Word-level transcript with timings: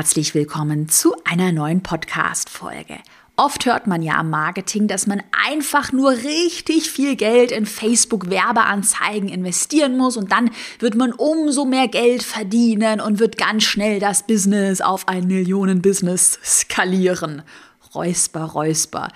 herzlich 0.00 0.34
willkommen 0.34 0.88
zu 0.88 1.14
einer 1.24 1.52
neuen 1.52 1.82
Podcast-Folge. 1.82 2.96
Oft 3.36 3.66
hört 3.66 3.86
man 3.86 4.00
ja 4.00 4.14
am 4.14 4.30
Marketing, 4.30 4.88
dass 4.88 5.06
man 5.06 5.22
einfach 5.46 5.92
nur 5.92 6.12
richtig 6.12 6.90
viel 6.90 7.16
Geld 7.16 7.52
in 7.52 7.66
Facebook-Werbeanzeigen 7.66 9.28
investieren 9.28 9.98
muss 9.98 10.16
und 10.16 10.32
dann 10.32 10.52
wird 10.78 10.94
man 10.94 11.12
umso 11.12 11.66
mehr 11.66 11.86
Geld 11.86 12.22
verdienen 12.22 13.02
und 13.02 13.18
wird 13.18 13.36
ganz 13.36 13.64
schnell 13.64 14.00
das 14.00 14.26
Business 14.26 14.80
auf 14.80 15.06
ein 15.06 15.26
Millionen-Business 15.26 16.38
skalieren. 16.42 17.42
Räusper, 17.94 18.44
Räusper. 18.44 19.08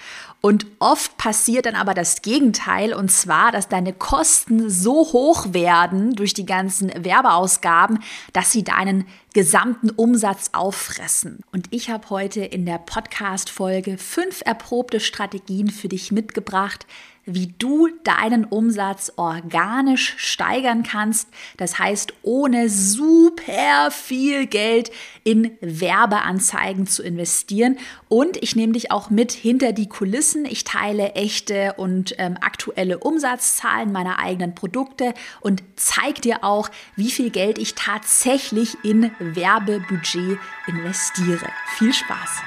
Und 0.44 0.66
oft 0.78 1.16
passiert 1.16 1.64
dann 1.64 1.74
aber 1.74 1.94
das 1.94 2.20
Gegenteil, 2.20 2.92
und 2.92 3.10
zwar, 3.10 3.50
dass 3.50 3.70
deine 3.70 3.94
Kosten 3.94 4.68
so 4.68 5.10
hoch 5.10 5.54
werden 5.54 6.14
durch 6.16 6.34
die 6.34 6.44
ganzen 6.44 6.92
Werbeausgaben, 7.02 8.00
dass 8.34 8.52
sie 8.52 8.62
deinen 8.62 9.06
gesamten 9.32 9.88
Umsatz 9.88 10.50
auffressen. 10.52 11.40
Und 11.50 11.68
ich 11.70 11.88
habe 11.88 12.10
heute 12.10 12.44
in 12.44 12.66
der 12.66 12.76
Podcast-Folge 12.76 13.96
fünf 13.96 14.42
erprobte 14.44 15.00
Strategien 15.00 15.70
für 15.70 15.88
dich 15.88 16.12
mitgebracht, 16.12 16.86
wie 17.26 17.54
du 17.58 17.88
deinen 18.04 18.44
Umsatz 18.44 19.12
organisch 19.16 20.14
steigern 20.18 20.82
kannst. 20.82 21.28
Das 21.56 21.78
heißt, 21.78 22.12
ohne 22.22 22.68
super 22.68 23.90
viel 23.90 24.46
Geld 24.46 24.90
in 25.24 25.52
Werbeanzeigen 25.60 26.86
zu 26.86 27.02
investieren. 27.02 27.78
Und 28.08 28.36
ich 28.42 28.56
nehme 28.56 28.74
dich 28.74 28.90
auch 28.90 29.10
mit 29.10 29.32
hinter 29.32 29.72
die 29.72 29.88
Kulissen. 29.88 30.44
Ich 30.44 30.64
teile 30.64 31.12
echte 31.12 31.74
und 31.76 32.14
ähm, 32.18 32.36
aktuelle 32.40 32.98
Umsatzzahlen 32.98 33.90
meiner 33.90 34.18
eigenen 34.18 34.54
Produkte 34.54 35.14
und 35.40 35.62
zeige 35.76 36.20
dir 36.20 36.44
auch, 36.44 36.70
wie 36.96 37.10
viel 37.10 37.30
Geld 37.30 37.58
ich 37.58 37.74
tatsächlich 37.74 38.76
in 38.84 39.10
Werbebudget 39.18 40.38
investiere. 40.66 41.48
Viel 41.76 41.92
Spaß! 41.92 42.42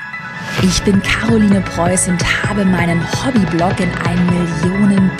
Ich 0.64 0.82
bin 0.84 1.02
Caroline 1.04 1.62
Preuß 1.62 2.08
und 2.08 2.24
habe 2.44 2.66
meinen 2.66 3.02
Hobbyblog 3.24 3.80
in 3.80 3.92
ein 3.92 4.28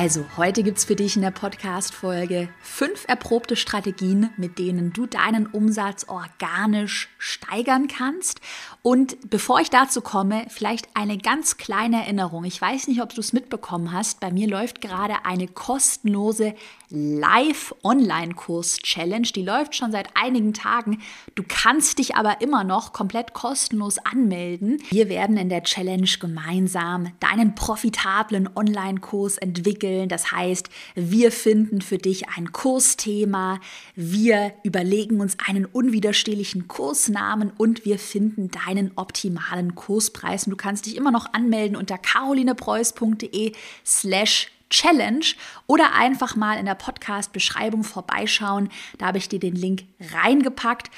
Also, 0.00 0.24
heute 0.36 0.62
gibt 0.62 0.78
es 0.78 0.84
für 0.84 0.94
dich 0.94 1.16
in 1.16 1.22
der 1.22 1.32
Podcast-Folge 1.32 2.50
fünf 2.62 3.04
erprobte 3.08 3.56
Strategien, 3.56 4.30
mit 4.36 4.60
denen 4.60 4.92
du 4.92 5.06
deinen 5.06 5.48
Umsatz 5.48 6.04
organisch 6.06 7.08
steigern 7.18 7.88
kannst. 7.88 8.40
Und 8.88 9.28
bevor 9.28 9.60
ich 9.60 9.68
dazu 9.68 10.00
komme, 10.00 10.46
vielleicht 10.48 10.88
eine 10.94 11.18
ganz 11.18 11.58
kleine 11.58 12.04
Erinnerung. 12.04 12.44
Ich 12.44 12.58
weiß 12.58 12.88
nicht, 12.88 13.02
ob 13.02 13.14
du 13.14 13.20
es 13.20 13.34
mitbekommen 13.34 13.92
hast. 13.92 14.18
Bei 14.18 14.32
mir 14.32 14.48
läuft 14.48 14.80
gerade 14.80 15.26
eine 15.26 15.46
kostenlose 15.46 16.54
Live-Online-Kurs-Challenge. 16.88 19.28
Die 19.34 19.42
läuft 19.42 19.76
schon 19.76 19.92
seit 19.92 20.08
einigen 20.14 20.54
Tagen. 20.54 21.02
Du 21.34 21.42
kannst 21.46 21.98
dich 21.98 22.16
aber 22.16 22.40
immer 22.40 22.64
noch 22.64 22.94
komplett 22.94 23.34
kostenlos 23.34 23.98
anmelden. 23.98 24.82
Wir 24.88 25.10
werden 25.10 25.36
in 25.36 25.50
der 25.50 25.64
Challenge 25.64 26.08
gemeinsam 26.18 27.12
deinen 27.20 27.54
profitablen 27.54 28.48
Online-Kurs 28.56 29.36
entwickeln. 29.36 30.08
Das 30.08 30.32
heißt, 30.32 30.70
wir 30.94 31.30
finden 31.30 31.82
für 31.82 31.98
dich 31.98 32.30
ein 32.30 32.52
Kursthema, 32.52 33.60
wir 33.94 34.54
überlegen 34.62 35.20
uns 35.20 35.36
einen 35.46 35.66
unwiderstehlichen 35.66 36.68
Kursnamen 36.68 37.52
und 37.58 37.84
wir 37.84 37.98
finden 37.98 38.50
deinen 38.50 38.77
optimalen 38.96 39.74
Kurspreis. 39.74 40.46
Und 40.46 40.50
du 40.50 40.56
kannst 40.56 40.86
dich 40.86 40.96
immer 40.96 41.10
noch 41.10 41.32
anmelden 41.32 41.76
unter 41.76 41.98
carolinepreuß.de 41.98 43.52
slash 43.84 44.50
Challenge 44.70 45.24
oder 45.66 45.94
einfach 45.94 46.36
mal 46.36 46.58
in 46.58 46.66
der 46.66 46.74
Podcast-Beschreibung 46.74 47.84
vorbeischauen. 47.84 48.68
Da 48.98 49.06
habe 49.06 49.18
ich 49.18 49.28
dir 49.28 49.40
den 49.40 49.54
Link 49.54 49.84
reingepackt 50.12 50.90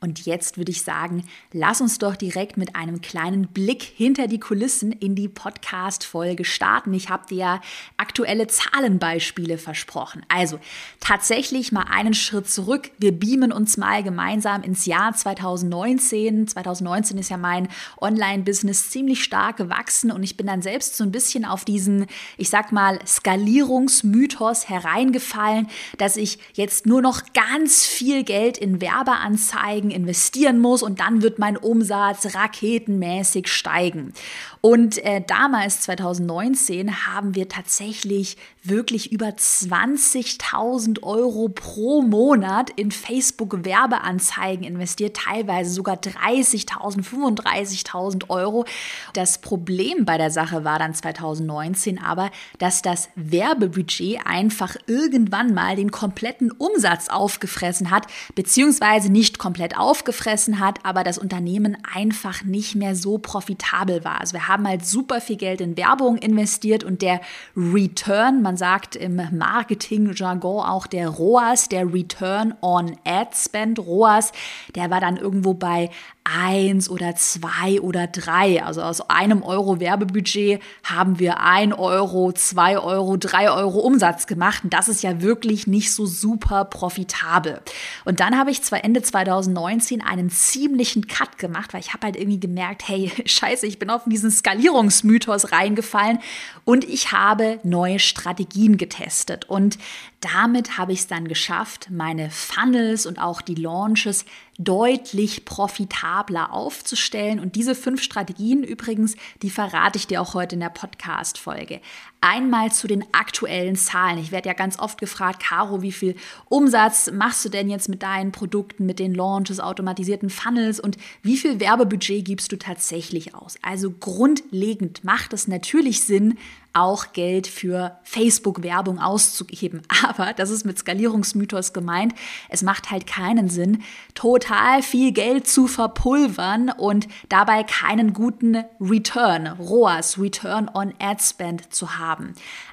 und 0.00 0.26
jetzt 0.26 0.56
würde 0.56 0.70
ich 0.70 0.82
sagen, 0.82 1.24
lass 1.52 1.80
uns 1.80 1.98
doch 1.98 2.14
direkt 2.14 2.56
mit 2.56 2.76
einem 2.76 3.00
kleinen 3.00 3.48
Blick 3.48 3.82
hinter 3.82 4.28
die 4.28 4.38
Kulissen 4.38 4.92
in 4.92 5.16
die 5.16 5.28
Podcast-Folge 5.28 6.44
starten. 6.44 6.94
Ich 6.94 7.08
habe 7.08 7.26
dir 7.26 7.36
ja 7.36 7.60
aktuelle 7.96 8.46
Zahlenbeispiele 8.46 9.58
versprochen. 9.58 10.22
Also 10.28 10.60
tatsächlich 11.00 11.72
mal 11.72 11.86
einen 11.90 12.14
Schritt 12.14 12.48
zurück. 12.48 12.92
Wir 12.98 13.10
beamen 13.10 13.50
uns 13.50 13.76
mal 13.76 14.04
gemeinsam 14.04 14.62
ins 14.62 14.86
Jahr 14.86 15.14
2019. 15.14 16.46
2019 16.46 17.18
ist 17.18 17.30
ja 17.30 17.36
mein 17.36 17.66
Online-Business 18.00 18.90
ziemlich 18.90 19.24
stark 19.24 19.56
gewachsen 19.56 20.12
und 20.12 20.22
ich 20.22 20.36
bin 20.36 20.46
dann 20.46 20.62
selbst 20.62 20.96
so 20.96 21.02
ein 21.02 21.10
bisschen 21.10 21.44
auf 21.44 21.64
diesen, 21.64 22.06
ich 22.36 22.50
sag 22.50 22.70
mal, 22.70 23.00
Skalierungsmythos 23.04 24.68
hereingefallen, 24.68 25.66
dass 25.96 26.16
ich 26.16 26.38
jetzt 26.54 26.86
nur 26.86 27.02
noch 27.02 27.22
ganz 27.34 27.84
viel 27.84 28.22
Geld 28.22 28.58
in 28.58 28.80
Werbeanzeigen 28.80 29.87
investieren 29.90 30.58
muss 30.58 30.82
und 30.82 31.00
dann 31.00 31.22
wird 31.22 31.38
mein 31.38 31.56
Umsatz 31.56 32.34
raketenmäßig 32.34 33.48
steigen. 33.48 34.12
Und 34.60 34.98
äh, 35.04 35.22
damals, 35.24 35.82
2019, 35.82 37.06
haben 37.06 37.34
wir 37.34 37.48
tatsächlich 37.48 38.36
wirklich 38.62 39.12
über 39.12 39.28
20.000 39.28 41.02
Euro 41.02 41.48
pro 41.48 42.02
Monat 42.02 42.70
in 42.70 42.90
Facebook-Werbeanzeigen 42.90 44.64
investiert, 44.64 45.16
teilweise 45.16 45.70
sogar 45.70 45.96
30.000, 45.96 47.04
35.000 47.04 48.28
Euro. 48.30 48.64
Das 49.12 49.40
Problem 49.40 50.04
bei 50.04 50.18
der 50.18 50.30
Sache 50.30 50.64
war 50.64 50.78
dann 50.78 50.94
2019 50.94 52.02
aber, 52.02 52.30
dass 52.58 52.82
das 52.82 53.08
Werbebudget 53.14 54.26
einfach 54.26 54.76
irgendwann 54.86 55.54
mal 55.54 55.76
den 55.76 55.90
kompletten 55.90 56.50
Umsatz 56.50 57.08
aufgefressen 57.08 57.90
hat, 57.90 58.06
beziehungsweise 58.34 59.10
nicht 59.10 59.38
komplett 59.38 59.78
aufgefressen 59.78 60.58
hat, 60.58 60.84
aber 60.84 61.04
das 61.04 61.18
Unternehmen 61.18 61.76
einfach 61.92 62.42
nicht 62.42 62.74
mehr 62.74 62.96
so 62.96 63.18
profitabel 63.18 64.04
war. 64.04 64.20
Also 64.20 64.34
wir 64.34 64.47
haben 64.48 64.66
halt 64.66 64.84
super 64.84 65.20
viel 65.20 65.36
Geld 65.36 65.60
in 65.60 65.76
Werbung 65.76 66.16
investiert 66.16 66.84
und 66.84 67.02
der 67.02 67.20
Return, 67.56 68.42
man 68.42 68.56
sagt 68.56 68.96
im 68.96 69.20
Marketing-Jargon 69.32 70.64
auch 70.64 70.86
der 70.86 71.08
ROAS, 71.08 71.68
der 71.68 71.92
Return 71.92 72.54
on 72.60 72.96
Ad 73.04 73.30
Spend, 73.34 73.78
ROAS, 73.78 74.32
der 74.74 74.90
war 74.90 75.00
dann 75.00 75.16
irgendwo 75.16 75.54
bei 75.54 75.90
eins 76.36 76.88
oder 76.90 77.14
zwei 77.16 77.80
oder 77.80 78.06
drei. 78.06 78.62
Also 78.62 78.82
aus 78.82 79.00
einem 79.08 79.42
Euro 79.42 79.80
Werbebudget 79.80 80.60
haben 80.84 81.18
wir 81.18 81.40
ein 81.40 81.72
Euro, 81.72 82.32
zwei 82.32 82.78
Euro, 82.78 83.16
drei 83.16 83.50
Euro 83.50 83.80
Umsatz 83.80 84.26
gemacht. 84.26 84.64
Und 84.64 84.72
das 84.72 84.88
ist 84.88 85.02
ja 85.02 85.20
wirklich 85.22 85.66
nicht 85.66 85.92
so 85.92 86.06
super 86.06 86.64
profitabel. 86.64 87.60
Und 88.04 88.20
dann 88.20 88.38
habe 88.38 88.50
ich 88.50 88.62
zwar 88.62 88.84
Ende 88.84 89.02
2019 89.02 90.02
einen 90.02 90.30
ziemlichen 90.30 91.06
Cut 91.06 91.38
gemacht, 91.38 91.72
weil 91.72 91.80
ich 91.80 91.94
habe 91.94 92.06
halt 92.06 92.16
irgendwie 92.16 92.40
gemerkt, 92.40 92.86
hey, 92.86 93.10
scheiße, 93.24 93.66
ich 93.66 93.78
bin 93.78 93.90
auf 93.90 94.02
diesen 94.06 94.30
Skalierungsmythos 94.30 95.52
reingefallen 95.52 96.18
und 96.64 96.84
ich 96.84 97.12
habe 97.12 97.60
neue 97.62 97.98
Strategien 97.98 98.76
getestet. 98.76 99.48
Und 99.48 99.78
damit 100.20 100.78
habe 100.78 100.92
ich 100.92 101.00
es 101.00 101.06
dann 101.06 101.28
geschafft, 101.28 101.90
meine 101.90 102.30
Funnels 102.30 103.06
und 103.06 103.20
auch 103.20 103.40
die 103.40 103.54
Launches 103.54 104.24
deutlich 104.58 105.44
profitabler 105.44 106.52
aufzustellen. 106.52 107.38
Und 107.38 107.54
diese 107.54 107.76
fünf 107.76 108.02
Strategien 108.02 108.64
übrigens, 108.64 109.16
die 109.42 109.50
verrate 109.50 109.96
ich 109.96 110.08
dir 110.08 110.20
auch 110.20 110.34
heute 110.34 110.56
in 110.56 110.60
der 110.60 110.70
Podcast-Folge. 110.70 111.80
Einmal 112.20 112.72
zu 112.72 112.88
den 112.88 113.04
aktuellen 113.12 113.76
Zahlen. 113.76 114.18
Ich 114.18 114.32
werde 114.32 114.48
ja 114.48 114.54
ganz 114.54 114.78
oft 114.78 114.98
gefragt, 114.98 115.40
Caro, 115.40 115.82
wie 115.82 115.92
viel 115.92 116.16
Umsatz 116.48 117.10
machst 117.12 117.44
du 117.44 117.48
denn 117.48 117.70
jetzt 117.70 117.88
mit 117.88 118.02
deinen 118.02 118.32
Produkten, 118.32 118.86
mit 118.86 118.98
den 118.98 119.14
Launches, 119.14 119.60
automatisierten 119.60 120.28
Funnels 120.28 120.80
und 120.80 120.96
wie 121.22 121.36
viel 121.36 121.60
Werbebudget 121.60 122.24
gibst 122.24 122.50
du 122.50 122.56
tatsächlich 122.56 123.34
aus? 123.36 123.54
Also 123.62 123.92
grundlegend 123.92 125.04
macht 125.04 125.32
es 125.32 125.46
natürlich 125.46 126.02
Sinn, 126.04 126.36
auch 126.72 127.12
Geld 127.12 127.46
für 127.46 127.98
Facebook-Werbung 128.04 128.98
auszugeben. 128.98 129.82
Aber 130.06 130.32
das 130.32 130.50
ist 130.50 130.64
mit 130.64 130.78
Skalierungsmythos 130.78 131.72
gemeint. 131.72 132.14
Es 132.48 132.62
macht 132.62 132.90
halt 132.90 133.06
keinen 133.06 133.48
Sinn, 133.48 133.82
total 134.14 134.82
viel 134.82 135.12
Geld 135.12 135.46
zu 135.46 135.66
verpulvern 135.66 136.70
und 136.70 137.08
dabei 137.28 137.64
keinen 137.64 138.12
guten 138.12 138.64
Return, 138.80 139.46
ROAS, 139.46 140.18
Return 140.18 140.70
on 140.72 140.94
Ad 140.98 141.22
Spend 141.22 141.72
zu 141.72 141.98
haben. 141.98 142.07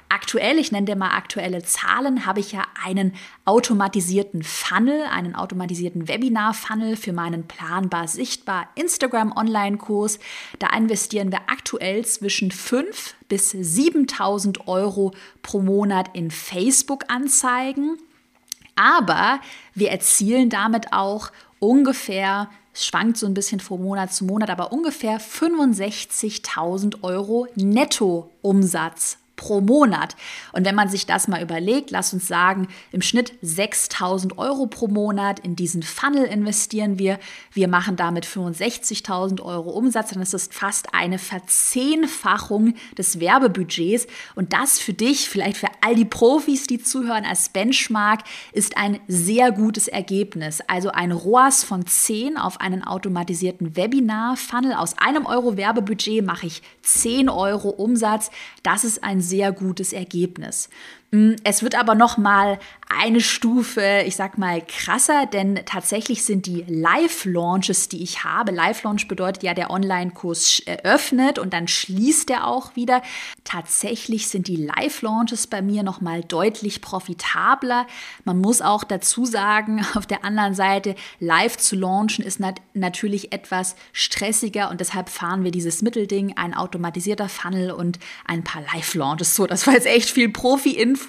Aktuell, 0.08 0.58
ich 0.58 0.70
nenne 0.70 0.86
dir 0.86 0.96
mal 0.96 1.16
aktuelle 1.16 1.62
Zahlen, 1.62 2.26
habe 2.26 2.38
ich 2.38 2.52
ja 2.52 2.64
einen 2.84 3.14
automatisierten 3.44 4.44
Funnel, 4.44 5.02
einen 5.10 5.34
automatisierten 5.34 6.06
Webinar-Funnel 6.06 6.96
für 6.96 7.12
meinen 7.12 7.48
planbar 7.48 8.06
sichtbar 8.06 8.68
Instagram-Online-Kurs. 8.76 10.20
Da 10.60 10.68
investieren 10.76 11.32
wir 11.32 11.40
aktuell 11.48 12.04
zwischen 12.04 12.52
5 12.52 13.16
bis 13.28 13.50
7000 13.50 14.68
Euro 14.68 15.12
pro 15.42 15.60
Monat 15.60 16.10
in 16.14 16.30
Facebook-Anzeigen. 16.30 17.98
Aber 18.76 19.40
wir 19.74 19.90
erzielen 19.90 20.50
damit 20.50 20.92
auch 20.92 21.32
ungefähr, 21.58 22.48
es 22.72 22.86
schwankt 22.86 23.16
so 23.16 23.26
ein 23.26 23.34
bisschen 23.34 23.58
von 23.58 23.82
Monat 23.82 24.12
zu 24.12 24.24
Monat, 24.24 24.50
aber 24.50 24.72
ungefähr 24.72 25.18
65.000 25.18 27.02
Euro 27.02 27.48
Nettoumsatz 27.56 29.18
pro 29.36 29.60
Monat. 29.60 30.16
Und 30.52 30.64
wenn 30.64 30.74
man 30.74 30.88
sich 30.88 31.06
das 31.06 31.28
mal 31.28 31.42
überlegt, 31.42 31.90
lass 31.90 32.12
uns 32.12 32.26
sagen, 32.26 32.68
im 32.90 33.02
Schnitt 33.02 33.34
6000 33.42 34.38
Euro 34.38 34.66
pro 34.66 34.88
Monat 34.88 35.40
in 35.40 35.54
diesen 35.56 35.82
Funnel 35.82 36.24
investieren 36.24 36.98
wir. 36.98 37.18
Wir 37.52 37.68
machen 37.68 37.96
damit 37.96 38.26
65.000 38.26 39.42
Euro 39.42 39.70
Umsatz, 39.70 40.10
dann 40.10 40.22
ist 40.22 40.34
das 40.34 40.48
fast 40.50 40.94
eine 40.94 41.18
Verzehnfachung 41.18 42.74
des 42.96 43.20
Werbebudgets. 43.20 44.06
Und 44.34 44.52
das 44.52 44.78
für 44.78 44.94
dich, 44.94 45.28
vielleicht 45.28 45.58
für 45.58 45.68
all 45.82 45.94
die 45.94 46.04
Profis, 46.04 46.66
die 46.66 46.82
zuhören, 46.82 47.24
als 47.24 47.50
Benchmark, 47.50 48.22
ist 48.52 48.76
ein 48.76 48.98
sehr 49.06 49.52
gutes 49.52 49.88
Ergebnis. 49.88 50.60
Also 50.66 50.90
ein 50.90 51.12
ROAS 51.12 51.62
von 51.62 51.86
10 51.86 52.38
auf 52.38 52.60
einen 52.60 52.82
automatisierten 52.82 53.76
Webinar-Funnel. 53.76 54.72
Aus 54.72 54.96
einem 54.98 55.26
Euro 55.26 55.56
Werbebudget 55.56 56.24
mache 56.24 56.46
ich 56.46 56.62
10 56.82 57.28
Euro 57.28 57.68
Umsatz. 57.68 58.30
Das 58.62 58.84
ist 58.84 59.04
ein 59.04 59.20
sehr 59.28 59.52
gutes 59.52 59.92
Ergebnis. 59.92 60.68
Mm, 61.16 61.36
es 61.44 61.62
wird 61.62 61.74
aber 61.78 61.94
noch 61.94 62.18
mal 62.18 62.58
eine 62.88 63.20
Stufe, 63.20 64.02
ich 64.06 64.14
sag 64.14 64.38
mal, 64.38 64.62
krasser, 64.64 65.26
denn 65.26 65.60
tatsächlich 65.66 66.24
sind 66.24 66.46
die 66.46 66.64
Live-Launches, 66.68 67.88
die 67.88 68.02
ich 68.02 68.22
habe, 68.22 68.52
Live-Launch 68.52 69.08
bedeutet 69.08 69.42
ja, 69.42 69.54
der 69.54 69.70
Online-Kurs 69.70 70.62
öffnet 70.84 71.38
und 71.38 71.52
dann 71.52 71.66
schließt 71.66 72.30
er 72.30 72.46
auch 72.46 72.76
wieder. 72.76 73.02
Tatsächlich 73.42 74.28
sind 74.28 74.46
die 74.46 74.56
Live-Launches 74.56 75.48
bei 75.48 75.62
mir 75.62 75.82
noch 75.82 76.00
mal 76.00 76.22
deutlich 76.22 76.80
profitabler. 76.80 77.86
Man 78.24 78.40
muss 78.40 78.62
auch 78.62 78.84
dazu 78.84 79.24
sagen, 79.24 79.84
auf 79.94 80.06
der 80.06 80.24
anderen 80.24 80.54
Seite, 80.54 80.94
live 81.18 81.56
zu 81.56 81.76
launchen 81.76 82.24
ist 82.24 82.40
nat 82.40 82.60
natürlich 82.74 83.32
etwas 83.32 83.74
stressiger 83.92 84.70
und 84.70 84.80
deshalb 84.80 85.08
fahren 85.08 85.42
wir 85.42 85.50
dieses 85.50 85.82
Mittelding, 85.82 86.34
ein 86.36 86.54
automatisierter 86.54 87.28
Funnel 87.28 87.72
und 87.72 87.98
ein 88.26 88.44
paar 88.44 88.62
Live-Launches. 88.74 89.34
So, 89.34 89.46
das 89.46 89.66
war 89.66 89.74
jetzt 89.74 89.86
echt 89.86 90.10
viel 90.10 90.28
Profi-Info. 90.28 91.05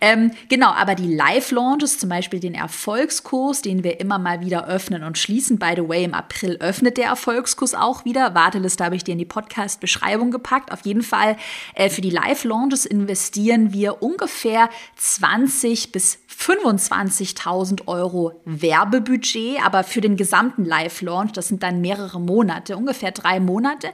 Ähm, 0.00 0.32
genau, 0.48 0.70
aber 0.70 0.94
die 0.94 1.14
Live-Launches, 1.14 1.98
zum 1.98 2.08
Beispiel 2.08 2.40
den 2.40 2.54
Erfolgskurs, 2.54 3.62
den 3.62 3.84
wir 3.84 4.00
immer 4.00 4.18
mal 4.18 4.40
wieder 4.40 4.66
öffnen 4.66 5.02
und 5.02 5.18
schließen. 5.18 5.58
By 5.58 5.72
the 5.76 5.88
way, 5.88 6.04
im 6.04 6.14
April 6.14 6.56
öffnet 6.60 6.96
der 6.96 7.06
Erfolgskurs 7.06 7.74
auch 7.74 8.04
wieder. 8.04 8.34
Warteliste 8.34 8.84
habe 8.84 8.96
ich 8.96 9.04
dir 9.04 9.12
in 9.12 9.18
die 9.18 9.24
Podcast-Beschreibung 9.24 10.30
gepackt. 10.30 10.72
Auf 10.72 10.84
jeden 10.84 11.02
Fall 11.02 11.36
äh, 11.74 11.90
für 11.90 12.00
die 12.00 12.10
Live-Launches 12.10 12.86
investieren 12.86 13.72
wir 13.72 14.02
ungefähr 14.02 14.70
20 14.96 15.92
bis 15.92 16.18
25.000 16.38 17.88
Euro 17.88 18.40
Werbebudget, 18.44 19.58
aber 19.64 19.82
für 19.82 20.00
den 20.00 20.16
gesamten 20.16 20.64
Live-Launch, 20.64 21.32
das 21.32 21.48
sind 21.48 21.62
dann 21.62 21.80
mehrere 21.80 22.20
Monate, 22.20 22.76
ungefähr 22.76 23.10
drei 23.10 23.40
Monate, 23.40 23.88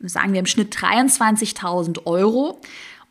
sagen 0.00 0.32
wir 0.32 0.40
im 0.40 0.46
Schnitt 0.46 0.74
23.000 0.74 2.06
Euro. 2.06 2.60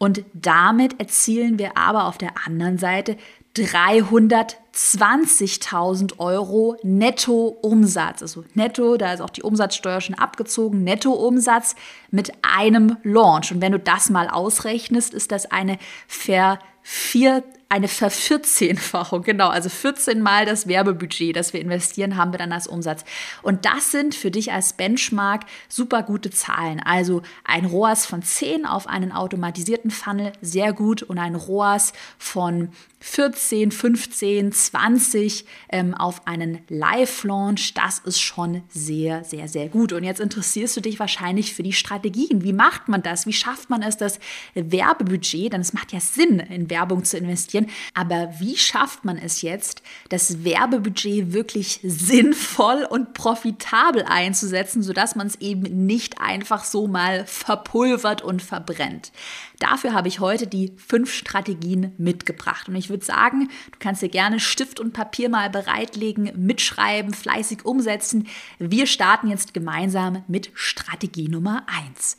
Und 0.03 0.25
damit 0.33 0.99
erzielen 0.99 1.57
wir 1.57 1.77
aber 1.77 2.07
auf 2.07 2.17
der 2.17 2.33
anderen 2.45 2.77
Seite 2.77 3.15
320.000 3.55 6.19
Euro 6.19 6.75
Nettoumsatz. 6.83 8.21
Also 8.21 8.43
netto, 8.53 8.97
da 8.97 9.13
ist 9.13 9.21
auch 9.21 9.29
die 9.29 9.43
Umsatzsteuer 9.43 10.01
schon 10.01 10.15
abgezogen, 10.15 10.83
Nettoumsatz 10.83 11.77
mit 12.11 12.33
einem 12.41 12.97
Launch. 13.03 13.53
Und 13.53 13.61
wenn 13.61 13.71
du 13.71 13.79
das 13.79 14.09
mal 14.09 14.27
ausrechnest, 14.27 15.13
ist 15.13 15.31
das 15.31 15.49
eine 15.49 15.77
Ver 16.09 16.59
vier, 16.81 17.45
eine 17.73 17.87
Vervierzehnfachung, 17.87 19.23
genau, 19.23 19.49
also 19.49 19.67
14 19.67 20.21
Mal 20.21 20.45
das 20.45 20.67
Werbebudget, 20.67 21.35
das 21.35 21.53
wir 21.53 21.59
investieren, 21.59 22.17
haben 22.17 22.31
wir 22.31 22.37
dann 22.37 22.51
als 22.51 22.67
Umsatz. 22.67 23.03
Und 23.41 23.65
das 23.65 23.89
sind 23.89 24.13
für 24.13 24.29
dich 24.29 24.51
als 24.51 24.73
Benchmark 24.73 25.45
super 25.69 26.03
gute 26.03 26.29
Zahlen. 26.29 26.79
Also 26.85 27.23
ein 27.43 27.65
ROAS 27.65 28.05
von 28.05 28.21
10 28.21 28.67
auf 28.67 28.85
einen 28.85 29.11
automatisierten 29.11 29.89
Funnel, 29.89 30.33
sehr 30.39 30.71
gut, 30.71 31.01
und 31.01 31.17
ein 31.17 31.33
ROAS 31.33 31.93
von 32.19 32.69
14, 33.05 33.71
15, 33.71 34.53
20 34.53 35.45
ähm, 35.67 35.93
auf 35.93 36.25
einen 36.25 36.59
Live-Launch, 36.69 37.73
das 37.73 37.99
ist 37.99 38.21
schon 38.21 38.63
sehr, 38.69 39.25
sehr, 39.25 39.49
sehr 39.49 39.67
gut. 39.67 39.91
Und 39.91 40.05
jetzt 40.05 40.21
interessierst 40.21 40.77
du 40.77 40.81
dich 40.81 40.99
wahrscheinlich 40.99 41.53
für 41.53 41.63
die 41.63 41.73
Strategien. 41.73 42.43
Wie 42.43 42.53
macht 42.53 42.87
man 42.87 43.03
das? 43.03 43.27
Wie 43.27 43.33
schafft 43.33 43.69
man 43.69 43.81
es, 43.81 43.97
das 43.97 44.19
Werbebudget, 44.55 45.51
denn 45.51 45.59
es 45.59 45.73
macht 45.73 45.91
ja 45.91 45.99
Sinn, 45.99 46.39
in 46.39 46.69
Werbung 46.69 47.03
zu 47.03 47.17
investieren, 47.17 47.67
aber 47.93 48.33
wie 48.39 48.55
schafft 48.55 49.03
man 49.03 49.17
es 49.17 49.41
jetzt, 49.41 49.83
das 50.07 50.45
Werbebudget 50.45 51.33
wirklich 51.33 51.81
sinnvoll 51.83 52.87
und 52.89 53.13
profitabel 53.13 54.05
einzusetzen, 54.07 54.81
sodass 54.81 55.17
man 55.17 55.27
es 55.27 55.35
eben 55.41 55.85
nicht 55.85 56.21
einfach 56.21 56.63
so 56.63 56.87
mal 56.87 57.25
verpulvert 57.25 58.21
und 58.21 58.41
verbrennt? 58.41 59.11
Dafür 59.59 59.93
habe 59.93 60.07
ich 60.07 60.19
heute 60.19 60.45
die 60.45 60.73
fünf 60.75 61.13
Strategien 61.13 61.93
mitgebracht. 61.97 62.67
Und 62.67 62.75
ich 62.75 62.89
würde 62.93 63.03
sagen, 63.05 63.49
du 63.71 63.79
kannst 63.79 64.01
dir 64.01 64.09
gerne 64.09 64.39
Stift 64.39 64.79
und 64.79 64.93
Papier 64.93 65.27
mal 65.27 65.49
bereitlegen, 65.49 66.31
mitschreiben, 66.37 67.13
fleißig 67.13 67.65
umsetzen. 67.65 68.27
Wir 68.59 68.87
starten 68.87 69.29
jetzt 69.29 69.53
gemeinsam 69.53 70.23
mit 70.27 70.51
Strategie 70.53 71.27
Nummer 71.27 71.65
eins. 71.67 72.15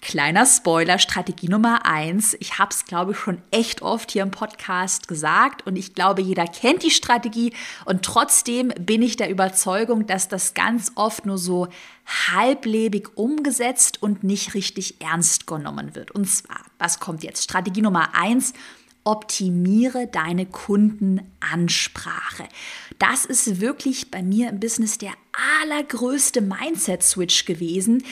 Kleiner 0.00 0.46
Spoiler, 0.46 1.00
Strategie 1.00 1.48
Nummer 1.48 1.84
eins. 1.84 2.36
Ich 2.38 2.58
habe 2.58 2.70
es, 2.70 2.84
glaube 2.84 3.12
ich, 3.12 3.18
schon 3.18 3.42
echt 3.50 3.82
oft 3.82 4.12
hier 4.12 4.22
im 4.22 4.30
Podcast 4.30 5.08
gesagt 5.08 5.66
und 5.66 5.74
ich 5.74 5.94
glaube, 5.94 6.22
jeder 6.22 6.46
kennt 6.46 6.84
die 6.84 6.92
Strategie 6.92 7.52
und 7.84 8.04
trotzdem 8.04 8.68
bin 8.78 9.02
ich 9.02 9.16
der 9.16 9.28
Überzeugung, 9.28 10.06
dass 10.06 10.28
das 10.28 10.54
ganz 10.54 10.92
oft 10.94 11.26
nur 11.26 11.36
so 11.36 11.66
halblebig 12.06 13.16
umgesetzt 13.16 14.00
und 14.00 14.22
nicht 14.22 14.54
richtig 14.54 15.00
ernst 15.00 15.48
genommen 15.48 15.96
wird. 15.96 16.12
Und 16.12 16.26
zwar, 16.26 16.60
was 16.78 17.00
kommt 17.00 17.24
jetzt? 17.24 17.42
Strategie 17.42 17.82
Nummer 17.82 18.14
eins. 18.14 18.52
Optimiere 19.08 20.06
deine 20.06 20.44
Kundenansprache. 20.44 22.46
Das 22.98 23.24
ist 23.24 23.58
wirklich 23.58 24.10
bei 24.10 24.22
mir 24.22 24.50
im 24.50 24.60
Business 24.60 24.98
der 24.98 25.12
allergrößte 25.62 26.42
Mindset-Switch 26.42 27.46
gewesen, 27.46 28.04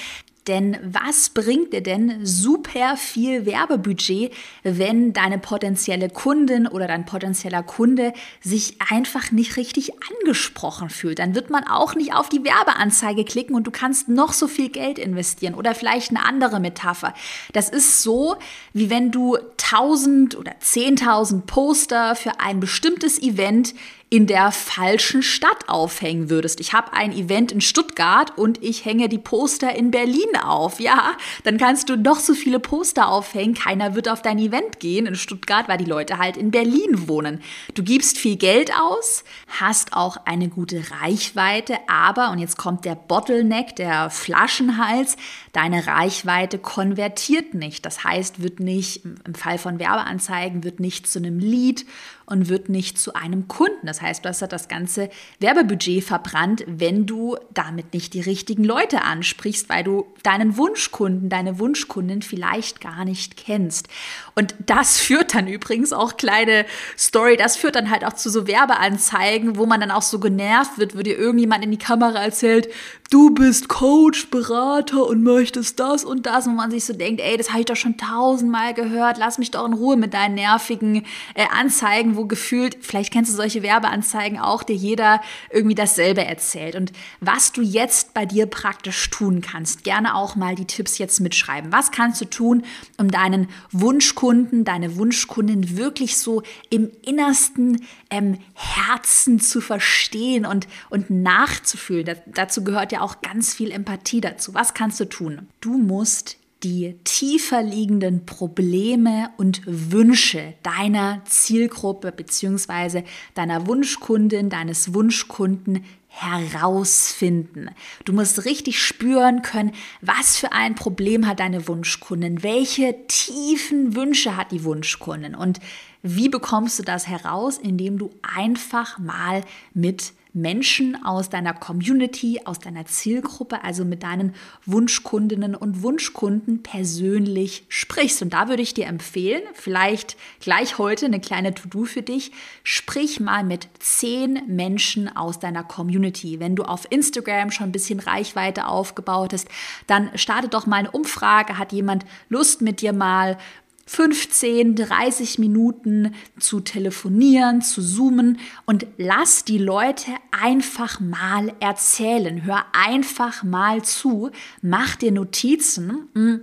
denn 0.49 0.79
was 0.83 1.31
bringt 1.31 1.73
dir 1.73 1.83
denn 1.83 2.25
super 2.25 2.97
viel 2.97 3.47
Werbebudget, 3.47 4.33
wenn 4.63 5.13
deine 5.13 5.39
potenzielle 5.39 6.09
Kundin 6.09 6.67
oder 6.67 6.87
dein 6.87 7.05
potenzieller 7.05 7.63
Kunde 7.63 8.13
sich 8.41 8.77
einfach 8.91 9.33
nicht 9.33 9.57
richtig 9.57 9.93
angesprochen 10.11 10.91
fühlt? 10.91 11.19
Dann 11.19 11.35
wird 11.35 11.51
man 11.51 11.65
auch 11.65 11.95
nicht 11.95 12.15
auf 12.15 12.29
die 12.29 12.45
Werbeanzeige 12.45 13.25
klicken 13.25 13.57
und 13.57 13.67
du 13.67 13.71
kannst 13.71 14.09
noch 14.09 14.33
so 14.33 14.47
viel 14.47 14.69
Geld 14.69 14.99
investieren. 14.99 15.55
Oder 15.55 15.75
vielleicht 15.75 16.11
eine 16.11 16.25
andere 16.25 16.61
Metapher. 16.61 17.15
Das 17.53 17.69
ist 17.69 18.03
so, 18.03 18.37
wie 18.73 18.91
wenn 18.91 19.11
du 19.11 19.37
1000 19.37 20.37
oder 20.37 20.53
10.000 20.53 21.43
Poster 21.43 22.15
für 22.15 22.41
ein 22.41 22.61
bestimmtes 22.61 23.21
Event 23.21 23.75
in 24.09 24.29
der 24.29 24.53
falschen 24.53 25.21
Stadt 25.25 25.69
aufhängen 25.69 26.31
würdest. 26.31 26.61
Ich 26.61 26.73
habe 26.73 26.93
ein 26.93 27.13
Event 27.13 27.51
in 27.51 27.61
Stuttgart 27.61 28.39
und 28.39 28.63
ich 28.63 28.85
hänge 28.85 29.09
die 29.09 29.19
Poster 29.19 29.75
in 29.75 29.91
Berlin 29.91 30.37
auf. 30.41 30.79
Ja, 30.79 31.17
dann 31.43 31.59
kannst 31.59 31.89
du 31.89 31.99
doch 31.99 32.21
so 32.21 32.35
viele 32.35 32.61
Poster 32.61 33.09
aufhängen. 33.09 33.55
Keiner 33.55 33.97
wird 33.97 34.09
auf 34.09 34.23
dein 34.23 34.39
Event 34.39 34.79
gehen 34.79 35.07
in 35.07 35.17
Stuttgart, 35.17 35.67
weil 35.67 35.79
die 35.79 35.85
Leute 35.85 36.19
halt 36.19 36.37
in 36.37 36.53
Berlin 36.53 37.09
wohnen. 37.09 37.41
Du 37.75 37.83
gibst 37.83 38.17
viel 38.17 38.37
Geld 38.37 38.71
aus, 38.81 39.25
hast 39.59 39.93
auch 39.93 40.19
eine 40.25 40.51
gute 40.51 40.85
Reichweite, 41.03 41.77
aber, 41.89 42.31
und 42.31 42.39
jetzt 42.39 42.57
kommt 42.57 42.85
der 42.85 42.95
Bottleneck, 42.95 43.75
der 43.75 44.11
Flaschenhals, 44.11 45.17
deine 45.53 45.85
Reichweite 45.85 46.61
konvertiert 46.61 47.55
nicht. 47.55 47.85
Das 47.85 48.05
heißt, 48.05 48.41
wird 48.41 48.61
nicht, 48.61 49.05
im 49.05 49.35
Fall 49.35 49.59
von 49.59 49.81
Werbeanzeigen, 49.81 50.63
wird 50.63 50.79
nicht 50.79 51.09
zu 51.09 51.19
einem 51.19 51.41
Lead 51.41 51.85
und 52.27 52.49
wird 52.49 52.69
nicht 52.69 52.99
zu 52.99 53.15
einem 53.15 53.47
Kunden. 53.49 53.87
Das 53.87 54.03
heißt, 54.03 54.25
du 54.25 54.29
hast 54.29 54.43
das 54.43 54.69
ganze 54.69 55.09
Werbebudget 55.39 56.03
verbrannt, 56.03 56.65
wenn 56.67 57.07
du 57.07 57.37
damit 57.55 57.95
nicht 57.95 58.15
die 58.15 58.21
richtigen 58.21 58.65
Leute 58.65 59.03
ansprichst, 59.03 59.69
weil 59.69 59.85
du 59.85 60.07
deinen 60.25 60.57
Wunschkunden, 60.57 61.29
deine 61.29 61.59
Wunschkundin 61.61 62.23
vielleicht 62.23 62.81
gar 62.81 63.05
nicht 63.05 63.37
kennst. 63.37 63.89
Und 64.35 64.55
das 64.67 64.99
führt 65.07 65.35
dann 65.35 65.47
übrigens 65.47 65.93
auch 65.93 66.17
kleine 66.17 66.67
Story, 66.99 67.37
das 67.37 67.57
führt 67.57 67.77
dann 67.77 67.91
halt 67.91 68.05
auch 68.05 68.15
zu 68.15 68.29
so 68.29 68.47
Werbeanzeigen, 68.47 69.57
wo 69.57 69.67
man 69.67 69.81
dann 69.81 69.93
auch 69.93 70.03
so 70.03 70.19
genervt 70.19 70.79
wird, 70.79 70.97
wo 70.97 71.03
dir 71.03 71.17
irgendjemand 71.17 71.65
in 71.65 71.71
die 71.71 71.79
Kamera 71.79 72.19
erzählt, 72.19 72.69
du 73.11 73.31
bist 73.31 73.69
Coach, 73.69 74.31
Berater 74.31 75.07
und 75.07 75.23
möchtest 75.23 75.79
das 75.79 76.05
und 76.05 76.27
das, 76.27 76.47
und 76.47 76.57
man 76.57 76.71
sich 76.71 76.85
so 76.85 76.93
denkt, 76.93 77.21
ey, 77.21 77.37
das 77.37 77.51
habe 77.51 77.61
ich 77.61 77.67
doch 77.67 77.77
schon 77.77 77.97
tausendmal 77.97 78.75
gehört, 78.75 79.19
lass 79.19 79.39
mich 79.39 79.53
doch 79.53 79.65
in 79.67 79.75
Ruhe 79.75 79.97
mit 79.97 80.13
deinen 80.15 80.35
nervigen 80.35 81.05
äh, 81.35 81.47
Anzeigen, 81.57 82.16
wo 82.17 82.25
gefühlt, 82.27 82.79
vielleicht 82.81 83.13
kennst 83.13 83.33
du 83.33 83.37
solche 83.37 83.63
Werbeanzeigen 83.63 84.39
auch, 84.39 84.63
dir 84.63 84.77
jeder 84.77 85.21
irgendwie 85.51 85.75
dasselbe 85.75 86.25
erzählt. 86.25 86.75
Und 86.75 86.93
was 87.21 87.53
du 87.53 87.63
jetzt 87.63 88.15
bei 88.15 88.27
dir 88.27 88.47
praktisch 88.47 89.11
tun 89.11 89.41
kannst, 89.41 89.85
gerne 89.85 90.15
auch 90.15 90.37
mal 90.37 90.55
die 90.55 90.65
Tipps 90.65 90.99
jetzt 90.99 91.21
mitschreiben. 91.21 91.73
Was 91.73 91.91
kannst 91.91 92.21
du 92.21 92.25
tun, 92.25 92.65
um 92.97 93.11
deinen 93.11 93.49
Wunschkunden, 93.73 94.65
deine 94.65 94.97
Wunschkundin 94.97 95.77
wirklich 95.77 96.17
so 96.17 96.43
im 96.71 96.91
innersten 97.03 97.85
ähm, 98.11 98.39
Herzen 98.55 99.41
zu 99.41 99.61
verstehen 99.61 100.47
und, 100.47 100.67
und 100.91 101.11
nachzufühlen? 101.11 102.07
Das, 102.07 102.19
dazu 102.27 102.65
gehört 102.65 102.93
ja 102.93 103.01
auch 103.01 103.21
ganz 103.21 103.55
viel 103.55 103.71
Empathie 103.71 104.21
dazu. 104.21 104.55
Was 104.55 104.75
kannst 104.75 105.01
du 105.01 105.05
tun? 105.05 105.49
Du 105.61 105.77
musst 105.77 106.39
die 106.67 106.97
tiefer 107.05 107.63
liegenden 107.63 108.27
Probleme 108.27 109.31
und 109.37 109.63
Wünsche 109.67 110.55
deiner 110.65 111.23
Zielgruppe 111.25 112.11
bzw. 112.11 113.05
deiner 113.35 113.69
Wunschkundin, 113.69 114.51
deines 114.51 114.93
Wunschkunden 114.93 115.85
herausfinden. 116.09 117.71
Du 118.05 118.13
musst 118.13 118.47
richtig 118.47 118.83
spüren 118.83 119.43
können, 119.43 119.71
was 120.01 120.39
für 120.39 120.51
ein 120.51 120.75
Problem 120.75 121.29
hat 121.29 121.39
deine 121.39 121.69
Wunschkundin, 121.69 122.43
welche 122.43 122.97
tiefen 123.07 123.95
Wünsche 123.95 124.37
hat 124.37 124.51
die 124.51 124.65
Wunschkundin 124.65 125.37
und 125.37 125.61
wie 126.03 126.29
bekommst 126.29 126.81
du 126.81 126.83
das 126.83 127.07
heraus, 127.07 127.59
indem 127.59 127.97
du 127.97 128.11
einfach 128.23 128.99
mal 128.99 129.43
mit 129.73 130.15
Menschen 130.37 131.03
aus 131.03 131.31
deiner 131.31 131.55
Community, 131.55 132.43
aus 132.45 132.59
deiner 132.59 132.85
Zielgruppe, 132.85 133.65
also 133.65 133.87
mit 133.87 134.03
deinen 134.03 134.35
Wunschkundinnen 134.67 135.55
und 135.55 135.83
Wunschkunden 135.83 136.63
persönlich 136.63 137.65
sprichst. 137.69 138.21
Und 138.21 138.35
da 138.35 138.49
würde 138.49 138.63
ich 138.63 138.75
dir 138.75 138.87
empfehlen, 138.87 139.43
vielleicht 139.55 140.17
gleich 140.41 140.77
heute 140.77 141.07
eine 141.07 141.21
kleine 141.21 141.55
To-Do 141.55 141.87
für 141.87 142.03
dich, 142.03 142.33
sprich 142.65 143.19
mal 143.19 143.45
mit 143.45 143.67
zehn 143.79 144.43
Menschen 144.47 145.15
aus 145.17 145.39
deiner 145.39 145.65
Community. 145.65 146.39
Wenn 146.39 146.55
du 146.55 146.65
auf 146.65 146.87
Instagram 146.91 147.51
schon 147.51 147.71
ein 147.71 147.73
bisschen 147.73 147.99
Reichweite 147.99 148.67
aufgebaut 148.67 149.33
hast, 149.33 149.49
dann 149.87 150.11
starte 150.17 150.49
doch 150.49 150.67
mal 150.67 150.77
eine 150.77 150.91
Umfrage. 150.91 151.57
Hat 151.57 151.73
jemand 151.73 152.05
Lust 152.29 152.61
mit 152.61 152.83
dir 152.83 152.93
mal 152.93 153.39
15, 153.87 154.75
30 154.75 155.39
Minuten 155.39 156.15
zu 156.39 156.61
telefonieren, 156.61 157.63
zu 157.63 157.81
zoomen 157.81 158.39
und 158.65 158.87
lass 158.99 159.45
die 159.45 159.59
Leute 159.59 160.11
einfach 160.33 160.99
mal 160.99 161.53
erzählen. 161.61 162.45
Hör 162.45 162.65
einfach 162.73 163.45
mal 163.45 163.83
zu, 163.83 164.31
mach 164.61 164.97
dir 164.97 165.13
Notizen 165.13 166.09
mm, 166.15 166.37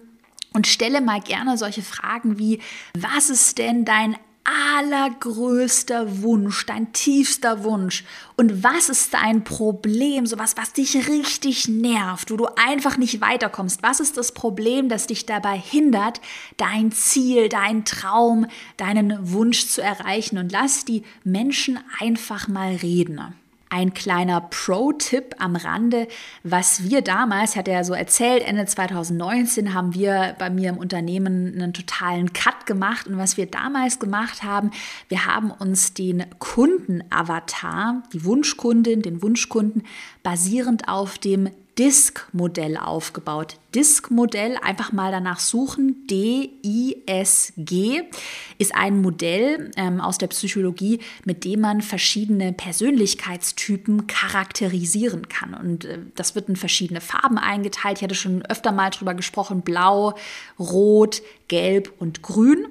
und 0.53 0.67
stelle 0.67 1.01
mal 1.01 1.19
gerne 1.19 1.57
solche 1.57 1.81
Fragen 1.81 2.39
wie, 2.39 2.59
was 2.97 3.29
ist 3.29 3.57
denn 3.57 3.83
dein 3.83 4.15
allergrößter 4.43 6.21
Wunsch, 6.21 6.65
dein 6.65 6.91
tiefster 6.93 7.63
Wunsch? 7.63 8.03
Und 8.35 8.63
was 8.63 8.89
ist 8.89 9.13
dein 9.13 9.43
Problem? 9.43 10.25
Sowas, 10.25 10.55
was 10.57 10.73
dich 10.73 11.07
richtig 11.07 11.67
nervt, 11.67 12.31
wo 12.31 12.37
du 12.37 12.47
einfach 12.55 12.97
nicht 12.97 13.21
weiterkommst. 13.21 13.83
Was 13.83 13.99
ist 13.99 14.17
das 14.17 14.33
Problem, 14.33 14.89
das 14.89 15.07
dich 15.07 15.25
dabei 15.25 15.57
hindert, 15.57 16.19
dein 16.57 16.91
Ziel, 16.91 17.49
dein 17.49 17.85
Traum, 17.85 18.47
deinen 18.77 19.31
Wunsch 19.31 19.67
zu 19.67 19.81
erreichen? 19.81 20.37
Und 20.37 20.51
lass 20.51 20.85
die 20.85 21.03
Menschen 21.23 21.79
einfach 21.99 22.47
mal 22.47 22.75
reden 22.75 23.35
ein 23.73 23.95
kleiner 23.95 24.39
Pro-Tipp 24.39 25.35
am 25.39 25.55
Rande, 25.55 26.07
was 26.43 26.83
wir 26.83 27.01
damals, 27.01 27.55
hat 27.55 27.67
er 27.67 27.83
so 27.83 27.93
erzählt, 27.93 28.43
Ende 28.43 28.67
2019 28.67 29.73
haben 29.73 29.95
wir 29.95 30.35
bei 30.37 30.51
mir 30.51 30.69
im 30.69 30.77
Unternehmen 30.77 31.51
einen 31.55 31.73
totalen 31.73 32.33
Cut 32.33 32.67
gemacht. 32.67 33.07
Und 33.07 33.17
was 33.17 33.35
wir 33.35 33.47
damals 33.47 33.97
gemacht 33.97 34.43
haben, 34.43 34.69
wir 35.07 35.25
haben 35.25 35.49
uns 35.49 35.95
den 35.95 36.23
Kundenavatar, 36.37 38.03
die 38.13 38.23
Wunschkundin, 38.23 39.01
den 39.01 39.23
Wunschkunden 39.23 39.81
basierend 40.21 40.87
auf 40.87 41.17
dem 41.17 41.49
Disk-Modell 41.77 42.77
aufgebaut. 42.77 43.57
Disk-Modell, 43.73 44.57
einfach 44.61 44.91
mal 44.91 45.11
danach 45.11 45.39
suchen. 45.39 46.05
D-I-S-G 46.07 48.03
ist 48.59 48.75
ein 48.75 49.01
Modell 49.01 49.71
ähm, 49.75 49.99
aus 49.99 50.19
der 50.19 50.27
Psychologie, 50.27 50.99
mit 51.25 51.43
dem 51.43 51.61
man 51.61 51.81
verschiedene 51.81 52.53
Persönlichkeitstypen 52.53 54.05
charakterisieren 54.05 55.27
kann. 55.27 55.55
Und 55.55 55.85
äh, 55.85 55.99
das 56.13 56.35
wird 56.35 56.49
in 56.49 56.55
verschiedene 56.55 57.01
Farben 57.01 57.39
eingeteilt. 57.39 57.97
Ich 57.97 58.03
hatte 58.03 58.15
schon 58.15 58.45
öfter 58.45 58.71
mal 58.71 58.91
drüber 58.91 59.15
gesprochen: 59.15 59.61
Blau, 59.61 60.13
Rot, 60.59 61.23
Gelb 61.47 61.91
und 61.97 62.21
Grün. 62.21 62.67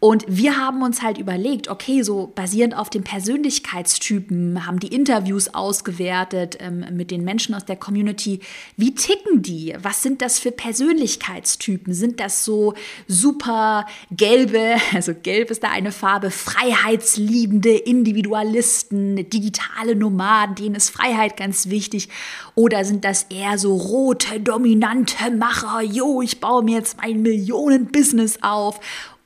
Und 0.00 0.24
wir 0.28 0.56
haben 0.56 0.82
uns 0.82 1.02
halt 1.02 1.18
überlegt, 1.18 1.68
okay, 1.68 2.02
so 2.02 2.32
basierend 2.32 2.76
auf 2.76 2.88
den 2.88 3.02
Persönlichkeitstypen, 3.02 4.64
haben 4.64 4.78
die 4.78 4.94
Interviews 4.94 5.52
ausgewertet 5.54 6.56
ähm, 6.60 6.84
mit 6.92 7.10
den 7.10 7.24
Menschen 7.24 7.52
aus 7.54 7.64
der 7.64 7.74
Community. 7.74 8.38
Wie 8.76 8.94
ticken 8.94 9.42
die? 9.42 9.74
Was 9.82 10.02
sind 10.02 10.22
das 10.22 10.38
für 10.38 10.52
Persönlichkeitstypen? 10.52 11.94
Sind 11.94 12.20
das 12.20 12.44
so 12.44 12.74
super 13.08 13.86
gelbe, 14.12 14.76
also 14.94 15.14
gelb 15.20 15.50
ist 15.50 15.64
da 15.64 15.70
eine 15.70 15.90
Farbe, 15.90 16.30
freiheitsliebende 16.30 17.74
Individualisten, 17.74 19.28
digitale 19.28 19.96
Nomaden, 19.96 20.54
denen 20.54 20.76
ist 20.76 20.90
Freiheit 20.90 21.36
ganz 21.36 21.70
wichtig? 21.70 22.08
Oder 22.54 22.84
sind 22.84 23.04
das 23.04 23.24
eher 23.30 23.58
so 23.58 23.74
rote, 23.74 24.38
dominante 24.38 25.32
Macher? 25.32 25.82
Jo, 25.82 26.22
ich 26.22 26.38
baue 26.38 26.62
mir 26.62 26.78
jetzt 26.78 26.98
mein 27.02 27.22
Millionen-Business 27.22 28.38
auf. 28.42 28.78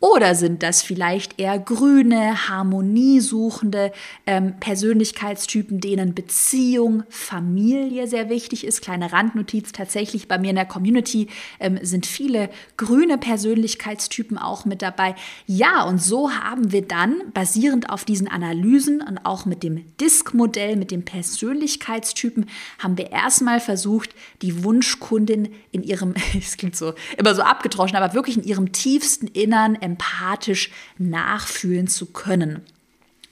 Oder 0.02 0.34
sind 0.34 0.64
das 0.64 0.82
vielleicht 0.82 1.40
eher 1.40 1.60
grüne, 1.60 2.48
harmoniesuchende 2.48 3.92
ähm, 4.26 4.58
Persönlichkeitstypen, 4.58 5.80
denen 5.80 6.12
Beziehung, 6.12 7.04
Familie 7.08 8.08
sehr 8.08 8.28
wichtig 8.28 8.66
ist? 8.66 8.82
Kleine 8.82 9.12
Randnotiz 9.12 9.70
tatsächlich 9.70 10.26
bei 10.26 10.38
mir 10.38 10.50
in 10.50 10.56
der 10.56 10.64
Community 10.66 11.28
ähm, 11.60 11.78
sind 11.82 12.06
viele 12.06 12.50
grüne 12.76 13.16
Persönlichkeitstypen 13.16 14.38
auch 14.38 14.64
mit 14.64 14.82
dabei. 14.82 15.14
Ja, 15.46 15.84
und 15.84 16.02
so 16.02 16.32
haben 16.32 16.72
wir 16.72 16.82
dann 16.82 17.22
basierend 17.32 17.88
auf 17.88 18.04
diesen 18.04 18.26
Analysen 18.26 19.02
und 19.02 19.24
auch 19.24 19.46
mit 19.46 19.62
dem 19.62 19.84
Disk-Modell, 19.98 20.74
mit 20.74 20.90
den 20.90 21.04
Persönlichkeitstypen, 21.04 22.46
haben 22.80 22.98
wir 22.98 23.12
erstmal 23.12 23.60
versucht, 23.60 24.16
die 24.42 24.64
Wunschkundin 24.64 25.50
in 25.70 25.84
ihrem, 25.84 26.14
es 26.36 26.56
klingt 26.56 26.74
so 26.74 26.94
immer 27.16 27.36
so 27.36 27.42
abgetroschen, 27.42 27.96
aber 27.96 28.14
wirklich 28.14 28.36
in 28.36 28.42
ihrem 28.42 28.72
tiefsten 28.72 29.28
Innern 29.28 29.76
empathisch 29.92 30.70
nachfühlen 30.98 31.88
zu 31.88 32.06
können. 32.06 32.62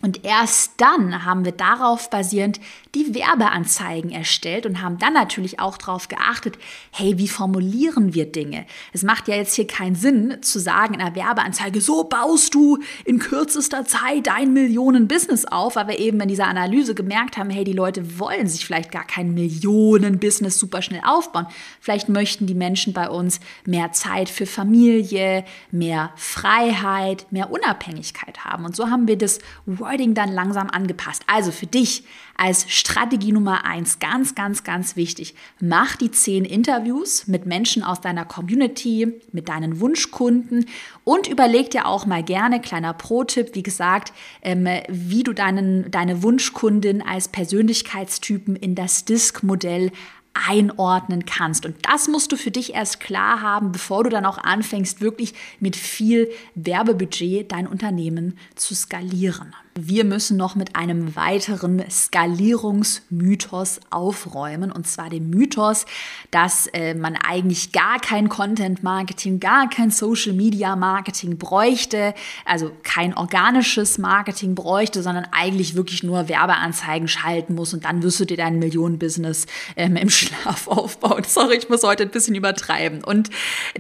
Und 0.02 0.24
erst 0.24 0.72
dann 0.78 1.24
haben 1.24 1.44
wir 1.44 1.52
darauf 1.52 2.08
basierend 2.08 2.58
die 2.94 3.14
Werbeanzeigen 3.14 4.10
erstellt 4.10 4.66
und 4.66 4.82
haben 4.82 4.98
dann 4.98 5.12
natürlich 5.12 5.60
auch 5.60 5.78
darauf 5.78 6.08
geachtet, 6.08 6.58
hey, 6.90 7.18
wie 7.18 7.28
formulieren 7.28 8.14
wir 8.14 8.30
Dinge? 8.30 8.66
Es 8.92 9.04
macht 9.04 9.28
ja 9.28 9.36
jetzt 9.36 9.54
hier 9.54 9.66
keinen 9.66 9.94
Sinn 9.94 10.38
zu 10.42 10.58
sagen 10.58 10.94
in 10.94 11.00
einer 11.00 11.14
Werbeanzeige, 11.14 11.80
so 11.80 12.04
baust 12.04 12.54
du 12.54 12.78
in 13.04 13.20
kürzester 13.20 13.84
Zeit 13.84 14.26
dein 14.26 14.52
Millionen-Business 14.52 15.44
auf, 15.44 15.76
weil 15.76 15.88
wir 15.88 15.98
eben 16.00 16.20
in 16.20 16.28
dieser 16.28 16.48
Analyse 16.48 16.94
gemerkt 16.94 17.36
haben, 17.36 17.50
hey, 17.50 17.62
die 17.62 17.72
Leute 17.72 18.18
wollen 18.18 18.48
sich 18.48 18.66
vielleicht 18.66 18.90
gar 18.90 19.06
kein 19.06 19.34
Millionen-Business 19.34 20.58
super 20.58 20.82
schnell 20.82 21.02
aufbauen. 21.04 21.46
Vielleicht 21.80 22.08
möchten 22.08 22.46
die 22.46 22.54
Menschen 22.54 22.92
bei 22.92 23.08
uns 23.08 23.38
mehr 23.64 23.92
Zeit 23.92 24.28
für 24.28 24.46
Familie, 24.46 25.44
mehr 25.70 26.10
Freiheit, 26.16 27.26
mehr 27.30 27.52
Unabhängigkeit 27.52 28.44
haben. 28.44 28.64
Und 28.64 28.74
so 28.74 28.90
haben 28.90 29.06
wir 29.06 29.16
das 29.16 29.38
Wording 29.66 30.14
dann 30.14 30.32
langsam 30.32 30.68
angepasst. 30.70 31.22
Also 31.28 31.52
für 31.52 31.66
dich 31.66 32.04
als 32.40 32.64
Strategie 32.70 33.32
Nummer 33.32 33.66
eins 33.66 33.98
ganz, 33.98 34.34
ganz, 34.34 34.64
ganz 34.64 34.96
wichtig. 34.96 35.34
Mach 35.60 35.94
die 35.96 36.10
zehn 36.10 36.46
Interviews 36.46 37.26
mit 37.26 37.44
Menschen 37.44 37.82
aus 37.82 38.00
deiner 38.00 38.24
Community, 38.24 39.20
mit 39.30 39.50
deinen 39.50 39.78
Wunschkunden 39.78 40.64
und 41.04 41.28
überleg 41.28 41.70
dir 41.70 41.84
auch 41.84 42.06
mal 42.06 42.22
gerne, 42.22 42.62
kleiner 42.62 42.94
Pro-Tipp, 42.94 43.50
wie 43.52 43.62
gesagt, 43.62 44.14
ähm, 44.40 44.66
wie 44.88 45.22
du 45.22 45.34
deinen, 45.34 45.90
deine 45.90 46.22
Wunschkundin 46.22 47.02
als 47.02 47.28
Persönlichkeitstypen 47.28 48.56
in 48.56 48.74
das 48.74 49.04
Disk-Modell 49.04 49.92
einordnen 50.32 51.26
kannst. 51.26 51.66
Und 51.66 51.76
das 51.82 52.08
musst 52.08 52.32
du 52.32 52.36
für 52.36 52.50
dich 52.50 52.72
erst 52.72 53.00
klar 53.00 53.42
haben, 53.42 53.70
bevor 53.70 54.04
du 54.04 54.08
dann 54.08 54.24
auch 54.24 54.38
anfängst, 54.38 55.02
wirklich 55.02 55.34
mit 55.58 55.76
viel 55.76 56.30
Werbebudget 56.54 57.52
dein 57.52 57.66
Unternehmen 57.66 58.38
zu 58.54 58.74
skalieren. 58.74 59.54
Wir 59.74 60.04
müssen 60.04 60.36
noch 60.36 60.54
mit 60.54 60.76
einem 60.76 61.16
weiteren 61.16 61.82
Skalierungsmythos 61.90 63.80
aufräumen, 63.90 64.70
und 64.70 64.86
zwar 64.86 65.08
dem 65.10 65.30
Mythos, 65.30 65.86
dass 66.30 66.66
äh, 66.68 66.94
man 66.94 67.16
eigentlich 67.16 67.72
gar 67.72 67.98
kein 67.98 68.28
Content-Marketing, 68.28 69.40
gar 69.40 69.70
kein 69.70 69.90
Social-Media-Marketing 69.90 71.38
bräuchte, 71.38 72.14
also 72.44 72.70
kein 72.82 73.16
organisches 73.16 73.98
Marketing 73.98 74.54
bräuchte, 74.54 75.02
sondern 75.02 75.26
eigentlich 75.32 75.74
wirklich 75.74 76.02
nur 76.02 76.28
Werbeanzeigen 76.28 77.08
schalten 77.08 77.54
muss 77.54 77.72
und 77.72 77.84
dann 77.84 78.02
wirst 78.02 78.20
du 78.20 78.26
dir 78.26 78.36
dein 78.36 78.58
Millionen-Business 78.58 79.46
ähm, 79.76 79.96
im 79.96 80.10
Einschlaf 80.10 80.68
aufbauen. 80.68 81.22
Sorry, 81.28 81.56
ich 81.56 81.68
muss 81.68 81.82
heute 81.82 82.02
ein 82.02 82.10
bisschen 82.10 82.34
übertreiben. 82.34 83.04
Und 83.04 83.30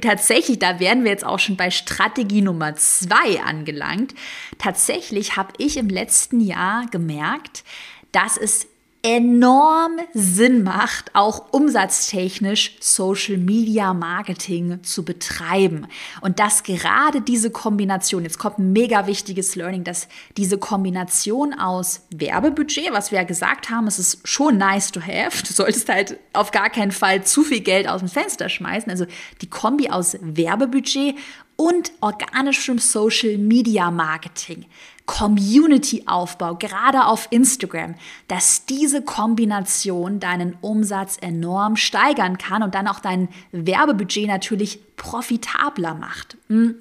tatsächlich, 0.00 0.58
da 0.58 0.80
wären 0.80 1.04
wir 1.04 1.10
jetzt 1.10 1.26
auch 1.26 1.38
schon 1.38 1.56
bei 1.56 1.70
Strategie 1.70 2.40
Nummer 2.40 2.76
zwei 2.76 3.42
angelangt. 3.44 4.14
Tatsächlich 4.58 5.36
habe 5.36 5.52
ich 5.58 5.76
im 5.80 5.88
letzten 5.88 6.40
Jahr 6.40 6.86
gemerkt, 6.90 7.64
dass 8.12 8.36
es 8.36 8.66
enorm 9.02 9.92
Sinn 10.12 10.62
macht, 10.62 11.14
auch 11.14 11.52
umsatztechnisch 11.52 12.76
Social 12.80 13.38
Media 13.38 13.94
Marketing 13.94 14.82
zu 14.82 15.04
betreiben. 15.04 15.86
Und 16.20 16.38
dass 16.38 16.64
gerade 16.64 17.22
diese 17.22 17.50
Kombination, 17.50 18.24
jetzt 18.24 18.38
kommt 18.38 18.58
ein 18.58 18.72
mega 18.72 19.06
wichtiges 19.06 19.56
Learning, 19.56 19.84
dass 19.84 20.06
diese 20.36 20.58
Kombination 20.58 21.54
aus 21.54 22.02
Werbebudget, 22.10 22.92
was 22.92 23.10
wir 23.10 23.20
ja 23.20 23.24
gesagt 23.24 23.70
haben, 23.70 23.86
es 23.86 23.98
ist 23.98 24.28
schon 24.28 24.58
nice 24.58 24.92
to 24.92 25.00
have, 25.00 25.42
du 25.46 25.52
solltest 25.52 25.88
halt 25.88 26.18
auf 26.34 26.50
gar 26.50 26.68
keinen 26.68 26.92
Fall 26.92 27.24
zu 27.24 27.42
viel 27.42 27.60
Geld 27.60 27.88
aus 27.88 28.00
dem 28.00 28.08
Fenster 28.08 28.50
schmeißen, 28.50 28.90
also 28.90 29.06
die 29.40 29.48
Kombi 29.48 29.88
aus 29.88 30.18
Werbebudget 30.20 31.16
und 31.56 31.92
organischem 32.00 32.78
Social 32.78 33.38
Media 33.38 33.90
Marketing 33.90 34.66
Community-Aufbau, 35.10 36.54
gerade 36.54 37.06
auf 37.06 37.26
Instagram, 37.30 37.96
dass 38.28 38.64
diese 38.66 39.02
Kombination 39.02 40.20
deinen 40.20 40.56
Umsatz 40.60 41.16
enorm 41.20 41.74
steigern 41.74 42.38
kann 42.38 42.62
und 42.62 42.76
dann 42.76 42.86
auch 42.86 43.00
dein 43.00 43.28
Werbebudget 43.50 44.28
natürlich 44.28 44.78
profitabler 44.94 45.94
macht. 45.94 46.36
Hm. 46.46 46.76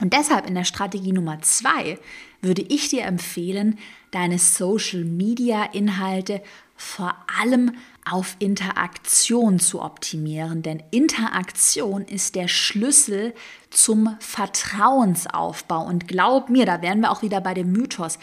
Und 0.00 0.12
deshalb 0.12 0.46
in 0.46 0.54
der 0.54 0.62
Strategie 0.62 1.10
Nummer 1.10 1.42
zwei 1.42 1.98
würde 2.42 2.62
ich 2.62 2.90
dir 2.90 3.06
empfehlen, 3.06 3.76
deine 4.12 4.38
Social-Media-Inhalte 4.38 6.42
vor 6.76 7.16
allem 7.40 7.72
auf 8.04 8.36
Interaktion 8.38 9.58
zu 9.58 9.82
optimieren, 9.82 10.62
denn 10.62 10.82
Interaktion 10.90 12.02
ist 12.02 12.34
der 12.34 12.48
Schlüssel 12.48 13.34
zum 13.70 14.16
Vertrauensaufbau. 14.20 15.84
Und 15.84 16.06
glaub 16.06 16.50
mir, 16.50 16.66
da 16.66 16.82
wären 16.82 17.00
wir 17.00 17.10
auch 17.10 17.22
wieder 17.22 17.40
bei 17.40 17.54
dem 17.54 17.72
Mythos. 17.72 18.18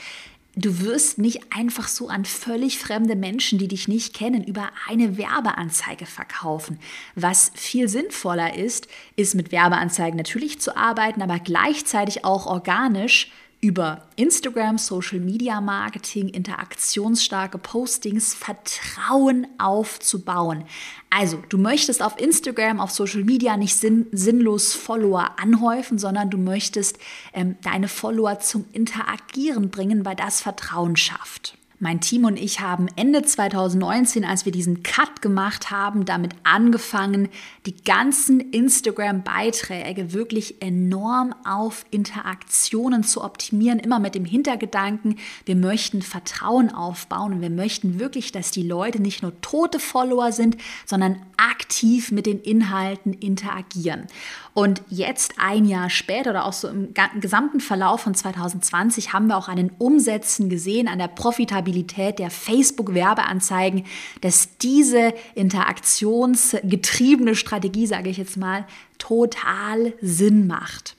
Du 0.55 0.81
wirst 0.81 1.17
nicht 1.17 1.53
einfach 1.55 1.88
so 1.88 2.09
an 2.09 2.25
völlig 2.25 2.77
fremde 2.77 3.15
Menschen, 3.15 3.57
die 3.57 3.69
dich 3.69 3.88
nicht 3.88 4.13
kennen, 4.13 4.43
über 4.43 4.69
eine 4.89 5.17
Werbeanzeige 5.17 6.05
verkaufen. 6.05 6.77
Was 7.15 7.51
viel 7.55 7.88
sinnvoller 7.88 8.55
ist, 8.55 8.88
ist 9.15 9.33
mit 9.33 9.53
Werbeanzeigen 9.53 10.17
natürlich 10.17 10.59
zu 10.59 10.75
arbeiten, 10.75 11.21
aber 11.21 11.39
gleichzeitig 11.39 12.25
auch 12.25 12.47
organisch 12.47 13.31
über 13.61 14.07
Instagram, 14.15 14.79
Social 14.79 15.19
Media 15.19 15.61
Marketing, 15.61 16.29
interaktionsstarke 16.29 17.59
Postings 17.59 18.33
Vertrauen 18.33 19.45
aufzubauen. 19.59 20.65
Also, 21.11 21.43
du 21.49 21.59
möchtest 21.59 22.01
auf 22.01 22.19
Instagram, 22.19 22.79
auf 22.79 22.89
Social 22.89 23.23
Media 23.23 23.57
nicht 23.57 23.75
sinn 23.75 24.07
sinnlos 24.11 24.73
Follower 24.73 25.39
anhäufen, 25.39 25.99
sondern 25.99 26.31
du 26.31 26.39
möchtest 26.39 26.97
ähm, 27.33 27.55
deine 27.61 27.87
Follower 27.87 28.39
zum 28.39 28.65
Interagieren 28.71 29.69
bringen, 29.69 30.05
weil 30.05 30.15
das 30.15 30.41
Vertrauen 30.41 30.95
schafft. 30.95 31.55
Mein 31.83 32.00
Team 32.00 32.25
und 32.25 32.38
ich 32.38 32.59
haben 32.59 32.85
Ende 32.95 33.23
2019, 33.23 34.23
als 34.23 34.45
wir 34.45 34.51
diesen 34.51 34.83
Cut 34.83 35.23
gemacht 35.23 35.71
haben, 35.71 36.05
damit 36.05 36.35
angefangen, 36.43 37.27
die 37.65 37.75
ganzen 37.83 38.39
Instagram-Beiträge 38.39 40.13
wirklich 40.13 40.61
enorm 40.61 41.33
auf 41.43 41.83
Interaktionen 41.89 43.03
zu 43.03 43.23
optimieren, 43.23 43.79
immer 43.79 43.97
mit 43.97 44.13
dem 44.13 44.25
Hintergedanken, 44.25 45.17
wir 45.45 45.55
möchten 45.55 46.03
Vertrauen 46.03 46.69
aufbauen 46.71 47.33
und 47.33 47.41
wir 47.41 47.50
möchten 47.50 48.00
wirklich, 48.00 48.31
dass 48.31 48.51
die 48.51 48.61
Leute 48.61 49.01
nicht 49.01 49.23
nur 49.23 49.41
tote 49.41 49.79
Follower 49.79 50.31
sind, 50.31 50.57
sondern 50.85 51.19
aktiv 51.38 52.11
mit 52.11 52.27
den 52.27 52.39
Inhalten 52.41 53.13
interagieren. 53.13 54.05
Und 54.53 54.81
jetzt 54.89 55.36
ein 55.38 55.63
Jahr 55.65 55.89
später 55.89 56.31
oder 56.31 56.43
auch 56.46 56.51
so 56.51 56.67
im 56.67 56.93
gesamten 57.20 57.62
Verlauf 57.62 58.01
von 58.01 58.13
2020 58.13 59.13
haben 59.13 59.27
wir 59.27 59.38
auch 59.38 59.48
an 59.48 59.55
den 59.55 59.72
Umsätzen 59.77 60.50
gesehen, 60.50 60.89
an 60.89 61.00
der 61.00 61.08
Profitabilität 61.08 62.20
der 62.20 62.29
Facebook-Werbeanzeigen, 62.29 63.86
dass 64.20 64.58
diese 64.58 65.13
interaktionsgetriebene 65.36 67.36
Strategie, 67.36 67.88
sage 67.88 68.10
ich 68.10 68.17
jetzt 68.17 68.36
mal, 68.36 68.65
total 68.98 69.93
Sinn 70.01 70.48
macht. 70.48 70.98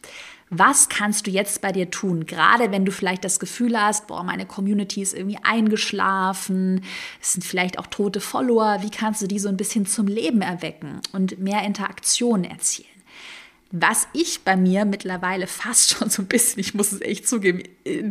Was 0.54 0.90
kannst 0.90 1.26
du 1.26 1.30
jetzt 1.30 1.62
bei 1.62 1.72
dir 1.72 1.90
tun? 1.90 2.26
Gerade 2.26 2.72
wenn 2.72 2.84
du 2.84 2.92
vielleicht 2.92 3.24
das 3.24 3.40
Gefühl 3.40 3.80
hast, 3.80 4.06
boah, 4.06 4.22
meine 4.22 4.44
Community 4.44 5.00
ist 5.00 5.14
irgendwie 5.14 5.38
eingeschlafen, 5.42 6.84
es 7.22 7.32
sind 7.32 7.42
vielleicht 7.42 7.78
auch 7.78 7.86
tote 7.86 8.20
Follower. 8.20 8.82
Wie 8.82 8.90
kannst 8.90 9.22
du 9.22 9.26
die 9.26 9.38
so 9.38 9.48
ein 9.48 9.56
bisschen 9.56 9.86
zum 9.86 10.08
Leben 10.08 10.42
erwecken 10.42 11.00
und 11.12 11.38
mehr 11.38 11.64
Interaktion 11.64 12.44
erzielen? 12.44 12.91
Was 13.72 14.06
ich 14.12 14.42
bei 14.44 14.54
mir 14.54 14.84
mittlerweile 14.84 15.46
fast 15.46 15.90
schon 15.98 16.10
so 16.10 16.22
ein 16.22 16.28
bisschen, 16.28 16.60
ich 16.60 16.74
muss 16.74 16.92
es 16.92 17.00
echt 17.00 17.26
zugeben, 17.26 17.62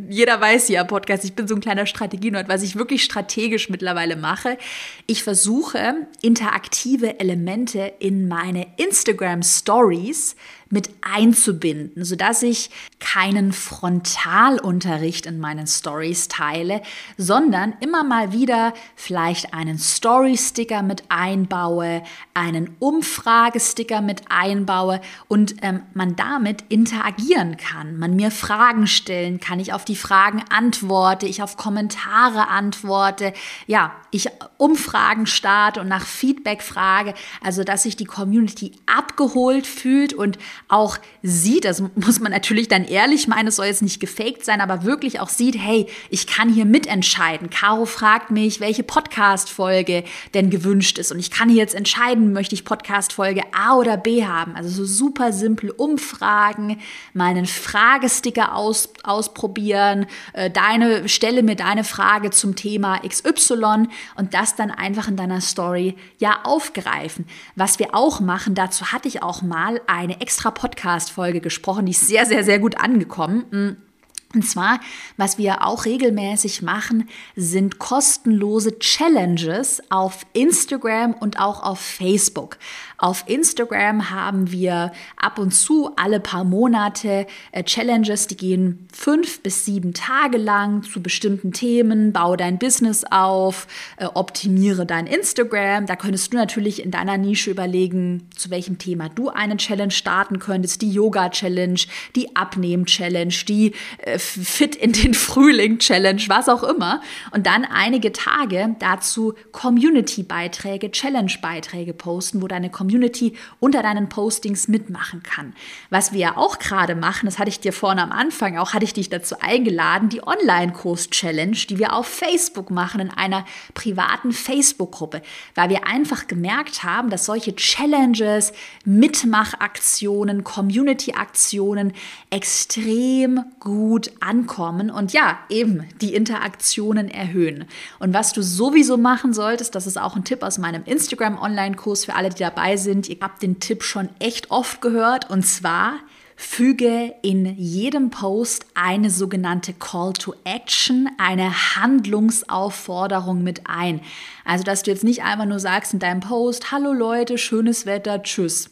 jeder 0.10 0.42
weiß 0.42 0.68
ja 0.68 0.84
Podcast, 0.84 1.24
ich 1.24 1.34
bin 1.34 1.48
so 1.48 1.56
ein 1.56 1.62
kleiner 1.62 1.86
Strategienerd, 1.86 2.50
was 2.50 2.64
ich 2.64 2.76
wirklich 2.76 3.04
strategisch 3.04 3.70
mittlerweile 3.70 4.16
mache. 4.16 4.58
Ich 5.06 5.24
versuche 5.24 6.08
interaktive 6.22 7.20
Elemente 7.20 7.94
in 8.00 8.28
meine 8.28 8.68
Instagram 8.78 9.44
Stories 9.44 10.36
mit 10.72 10.90
einzubinden, 11.02 12.04
sodass 12.04 12.42
ich 12.44 12.70
keinen 13.00 13.52
Frontalunterricht 13.52 15.26
in 15.26 15.40
meinen 15.40 15.68
Stories 15.68 16.28
teile, 16.28 16.82
sondern 17.18 17.74
immer 17.82 18.04
mal 18.04 18.34
wieder 18.34 18.74
vielleicht 18.96 19.54
einen 19.54 19.78
Story-Sticker 19.78 20.82
mit 20.82 21.04
einbaue, 21.10 22.04
einen 22.34 22.76
Umfragesticker 22.80 24.02
mit 24.02 24.24
einbaue 24.30 25.02
und 25.28 25.56
ähm, 25.62 25.84
man 25.94 26.16
damit 26.16 26.64
interagieren 26.70 27.58
kann. 27.58 27.98
Man 28.00 28.16
mir 28.16 28.32
Fragen 28.32 28.88
stellen 28.88 29.40
kann, 29.40 29.60
ich 29.60 29.74
auf 29.74 29.86
die 29.86 29.96
Fragen 29.96 30.44
antworte, 30.50 31.26
ich 31.28 31.44
auf 31.44 31.58
Kommentare 31.58 32.48
antworte, 32.48 33.34
ja, 33.68 33.94
ich 34.12 34.28
Umfragen 34.58 35.26
starte 35.26 35.82
und 35.82 35.88
nach 35.88 36.06
Feedback 36.06 36.62
frage, 36.62 37.14
also 37.42 37.64
dass 37.64 37.84
sich 37.84 37.96
die 37.96 38.06
Community 38.06 38.74
abgeholt 38.86 39.68
fühlt 39.68 40.14
und 40.14 40.38
auch 40.68 40.98
sieht, 41.24 41.66
das 41.66 41.84
muss 41.96 42.20
man 42.20 42.32
natürlich 42.32 42.68
dann 42.68 42.86
ehrlich 42.86 43.28
meinen, 43.28 43.48
es 43.48 43.58
soll 43.58 43.66
jetzt 43.66 43.82
nicht 43.82 44.00
gefaked 44.00 44.46
sein, 44.46 44.62
aber 44.62 44.84
wirklich 44.84 45.20
auch 45.20 45.30
sieht, 45.30 45.58
hey, 45.58 45.88
ich 46.10 46.28
kann 46.28 46.50
hier 46.50 46.66
mitentscheiden. 46.66 47.50
Caro 47.50 47.86
fragt 47.86 48.32
mich, 48.32 48.60
welche 48.60 48.84
Podcast-Folge 48.84 50.04
denn 50.34 50.50
gewünscht 50.50 50.98
ist 50.98 51.12
und 51.12 51.20
ich 51.20 51.32
kann 51.32 51.50
hier 51.50 51.60
jetzt 51.60 51.76
entscheiden, 51.76 52.34
möchte 52.34 52.56
ich 52.56 52.66
Podcast-Folge 52.66 53.44
A 53.54 53.76
oder 53.76 53.98
B 53.98 54.26
haben. 54.26 54.56
Also 54.56 54.70
so 54.70 54.86
super 54.86 55.34
simpel 55.34 55.72
Umfragen, 55.72 56.80
mal 57.14 57.30
einen 57.30 57.46
Fragesticker 57.46 58.56
aus, 58.56 58.90
ausprobieren, 59.04 60.06
äh, 60.34 60.50
deine, 60.50 61.10
stelle 61.10 61.44
mir 61.44 61.56
deine 61.56 61.84
Frage 61.84 62.32
zum 62.32 62.56
Thema 62.56 63.00
XY 63.08 63.88
und 64.16 64.34
das 64.34 64.56
dann 64.56 64.72
einfach 64.72 65.08
in 65.08 65.16
deiner 65.16 65.42
Story 65.42 65.96
ja 66.20 66.40
aufgreifen. 66.44 67.26
Was 67.56 67.80
wir 67.80 67.94
auch 67.94 68.20
machen, 68.20 68.56
dazu 68.56 68.92
hatte 68.92 69.08
ich 69.08 69.24
auch 69.24 69.42
mal 69.42 69.82
eine 69.88 70.22
extra 70.22 70.51
Podcast-Folge 70.54 71.42
gesprochen, 71.42 71.86
die 71.86 71.92
ist 71.92 72.08
sehr, 72.08 72.26
sehr, 72.26 72.44
sehr 72.44 72.60
gut 72.60 72.78
angekommen. 72.78 73.46
Mm. 73.52 73.92
Und 74.34 74.48
zwar, 74.48 74.80
was 75.18 75.38
wir 75.38 75.66
auch 75.66 75.84
regelmäßig 75.84 76.62
machen, 76.62 77.10
sind 77.36 77.80
kostenlose 77.80 78.80
Challenges 78.80 79.82
auf 79.90 80.26
Instagram 80.32 81.14
und 81.14 81.38
auch 81.40 81.64
auf 81.64 81.80
Facebook. 81.80 82.58
Auf 83.02 83.24
Instagram 83.26 84.12
haben 84.12 84.52
wir 84.52 84.92
ab 85.18 85.40
und 85.40 85.56
zu 85.56 85.90
alle 85.96 86.20
paar 86.20 86.44
Monate 86.44 87.26
äh, 87.52 87.64
Challenges, 87.64 88.28
die 88.28 88.38
gehen 88.38 88.88
fünf 88.94 89.42
bis 89.42 89.66
sieben 89.66 89.96
Tage 89.96 90.38
lang 90.38 90.84
zu 90.84 91.02
bestimmten 91.02 91.52
Themen. 91.52 92.14
Baue 92.14 92.38
dein 92.38 92.60
Business 92.60 93.04
auf, 93.10 93.66
äh, 93.98 94.06
optimiere 94.06 94.86
dein 94.86 95.08
Instagram. 95.08 95.88
Da 95.88 95.96
könntest 95.96 96.32
du 96.32 96.38
natürlich 96.38 96.84
in 96.86 96.92
deiner 96.92 97.18
Nische 97.18 97.50
überlegen, 97.50 98.30
zu 98.36 98.52
welchem 98.52 98.78
Thema 98.78 99.10
du 99.10 99.30
eine 99.30 99.58
Challenge 99.58 99.90
starten 99.90 100.38
könntest. 100.38 100.84
Die 100.84 100.92
Yoga-Challenge, 100.92 101.80
die 102.16 102.36
Abnehmen-Challenge, 102.36 103.34
die 103.48 103.74
äh, 103.98 104.20
Fit 104.20 104.76
in 104.76 104.92
den 104.92 105.16
Frühling-Challenge, 105.16 106.22
was 106.28 106.48
auch 106.48 106.62
immer. 106.62 107.02
Und 107.32 107.48
dann 107.48 107.66
einige 107.66 108.12
Tage 108.12 108.76
dazu 108.78 109.34
Community-Beiträge, 109.54 110.92
Challenge-Beiträge 110.92 111.96
posten, 111.96 112.44
wo 112.44 112.48
deine 112.48 112.70
Community 112.70 112.91
Community 112.92 113.34
unter 113.60 113.82
deinen 113.82 114.10
Postings 114.10 114.68
mitmachen 114.68 115.24
kann. 115.24 115.54
Was 115.90 116.12
wir 116.12 116.20
ja 116.20 116.38
auch 116.38 116.60
gerade 116.60 116.94
machen, 116.94 117.26
das 117.26 117.40
hatte 117.40 117.50
ich 117.50 117.62
dir 117.62 117.72
vorne 117.72 118.04
am 118.04 118.12
Anfang 118.12 118.58
auch, 118.58 118.74
hatte 118.74 118.84
ich 118.84 118.94
dich 118.94 119.10
dazu 119.10 119.36
eingeladen, 119.40 120.10
die 120.10 120.26
Online-Kurs-Challenge, 120.26 121.56
die 121.70 121.80
wir 121.80 121.94
auf 121.94 122.06
Facebook 122.06 122.70
machen, 122.70 123.00
in 123.00 123.10
einer 123.10 123.46
privaten 123.74 124.34
Facebook-Gruppe, 124.34 125.22
weil 125.56 125.70
wir 125.70 125.88
einfach 125.88 126.28
gemerkt 126.28 126.84
haben, 126.84 127.10
dass 127.10 127.26
solche 127.26 127.56
Challenges, 127.56 128.52
Mitmachaktionen, 128.84 130.44
Community-Aktionen 130.44 131.94
extrem 132.30 133.46
gut 133.60 134.12
ankommen 134.20 134.92
und 134.92 135.14
ja, 135.14 135.40
eben 135.50 135.88
die 136.02 136.14
Interaktionen 136.14 137.10
erhöhen. 137.10 137.66
Und 138.00 138.14
was 138.14 138.34
du 138.34 138.42
sowieso 138.42 138.98
machen 138.98 139.34
solltest, 139.34 139.76
das 139.76 139.88
ist 139.88 139.98
auch 140.00 140.18
ein 140.18 140.26
Tipp 140.26 140.44
aus 140.44 140.58
meinem 140.58 140.84
Instagram-Online-Kurs 140.84 142.06
für 142.06 142.16
alle, 142.16 142.30
die 142.30 142.44
dabei 142.44 142.76
sind. 142.76 142.81
Ihr 143.10 143.18
habt 143.22 143.42
den 143.42 143.60
Tipp 143.60 143.84
schon 143.84 144.10
echt 144.20 144.52
oft 144.52 144.82
gehört. 144.82 145.30
Und 145.30 145.46
zwar 145.46 146.00
Füge 146.36 147.14
in 147.22 147.56
jedem 147.58 148.10
Post 148.10 148.66
eine 148.74 149.12
sogenannte 149.12 149.74
Call 149.74 150.14
to 150.14 150.34
Action, 150.44 151.08
eine 151.20 151.76
Handlungsaufforderung 151.76 153.44
mit 153.44 153.68
ein. 153.68 154.02
Also, 154.44 154.64
dass 154.64 154.82
du 154.82 154.90
jetzt 154.90 155.04
nicht 155.04 155.24
einfach 155.24 155.46
nur 155.46 155.60
sagst 155.60 155.94
in 155.94 156.00
deinem 156.00 156.20
Post, 156.20 156.72
hallo 156.72 156.94
Leute, 156.94 157.38
schönes 157.38 157.86
Wetter, 157.86 158.24
tschüss, 158.24 158.72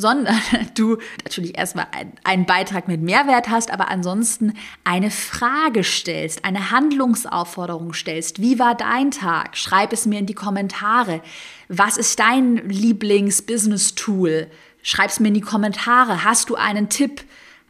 sondern 0.00 0.40
du 0.74 0.98
natürlich 1.22 1.56
erstmal 1.56 1.86
einen 2.24 2.46
Beitrag 2.46 2.88
mit 2.88 3.00
Mehrwert 3.00 3.48
hast, 3.48 3.70
aber 3.70 3.88
ansonsten 3.88 4.54
eine 4.84 5.10
Frage 5.10 5.84
stellst, 5.84 6.44
eine 6.44 6.70
Handlungsaufforderung 6.70 7.92
stellst. 7.92 8.40
Wie 8.40 8.58
war 8.58 8.74
dein 8.74 9.10
Tag? 9.10 9.56
Schreib 9.56 9.92
es 9.92 10.06
mir 10.06 10.18
in 10.18 10.26
die 10.26 10.34
Kommentare. 10.34 11.20
Was 11.68 11.96
ist 11.96 12.18
dein 12.18 12.56
Lieblings-Business-Tool? 12.68 14.48
Schreib's 14.82 15.20
mir 15.20 15.28
in 15.28 15.34
die 15.34 15.40
Kommentare. 15.40 16.24
Hast 16.24 16.50
du 16.50 16.56
einen 16.56 16.88
Tipp? 16.88 17.22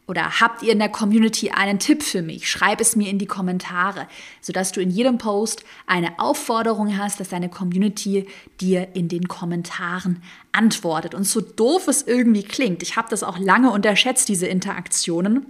Oder 0.07 0.41
habt 0.41 0.63
ihr 0.63 0.73
in 0.73 0.79
der 0.79 0.89
Community 0.89 1.51
einen 1.51 1.79
Tipp 1.79 2.03
für 2.03 2.21
mich? 2.21 2.49
Schreib 2.49 2.81
es 2.81 2.95
mir 2.95 3.09
in 3.09 3.19
die 3.19 3.27
Kommentare, 3.27 4.07
sodass 4.41 4.71
du 4.71 4.81
in 4.81 4.89
jedem 4.89 5.17
Post 5.17 5.63
eine 5.87 6.19
Aufforderung 6.19 6.97
hast, 6.97 7.19
dass 7.19 7.29
deine 7.29 7.49
Community 7.49 8.27
dir 8.59 8.89
in 8.93 9.07
den 9.07 9.27
Kommentaren 9.27 10.21
antwortet. 10.51 11.15
Und 11.15 11.23
so 11.23 11.39
doof 11.39 11.87
es 11.87 12.01
irgendwie 12.01 12.43
klingt, 12.43 12.83
ich 12.83 12.97
habe 12.97 13.09
das 13.09 13.23
auch 13.23 13.37
lange 13.37 13.71
unterschätzt, 13.71 14.27
diese 14.27 14.47
Interaktionen 14.47 15.45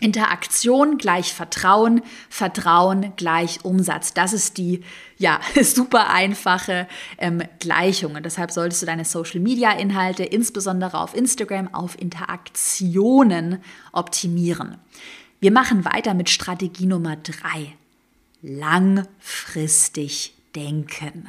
Interaktion 0.00 0.98
gleich 0.98 1.32
Vertrauen, 1.34 2.02
Vertrauen 2.28 3.12
gleich 3.16 3.64
Umsatz. 3.64 4.14
Das 4.14 4.32
ist 4.32 4.58
die 4.58 4.82
ja 5.18 5.40
super 5.62 6.10
einfache 6.10 6.88
ähm, 7.18 7.42
Gleichung. 7.58 8.14
Und 8.14 8.24
deshalb 8.24 8.50
solltest 8.50 8.82
du 8.82 8.86
deine 8.86 9.04
Social 9.04 9.40
Media 9.40 9.72
Inhalte, 9.72 10.24
insbesondere 10.24 10.98
auf 10.98 11.14
Instagram, 11.14 11.74
auf 11.74 12.00
Interaktionen 12.00 13.62
optimieren. 13.92 14.78
Wir 15.40 15.52
machen 15.52 15.84
weiter 15.84 16.14
mit 16.14 16.30
Strategie 16.30 16.86
Nummer 16.86 17.16
drei. 17.16 17.74
Langfristig 18.42 20.34
denken. 20.54 21.28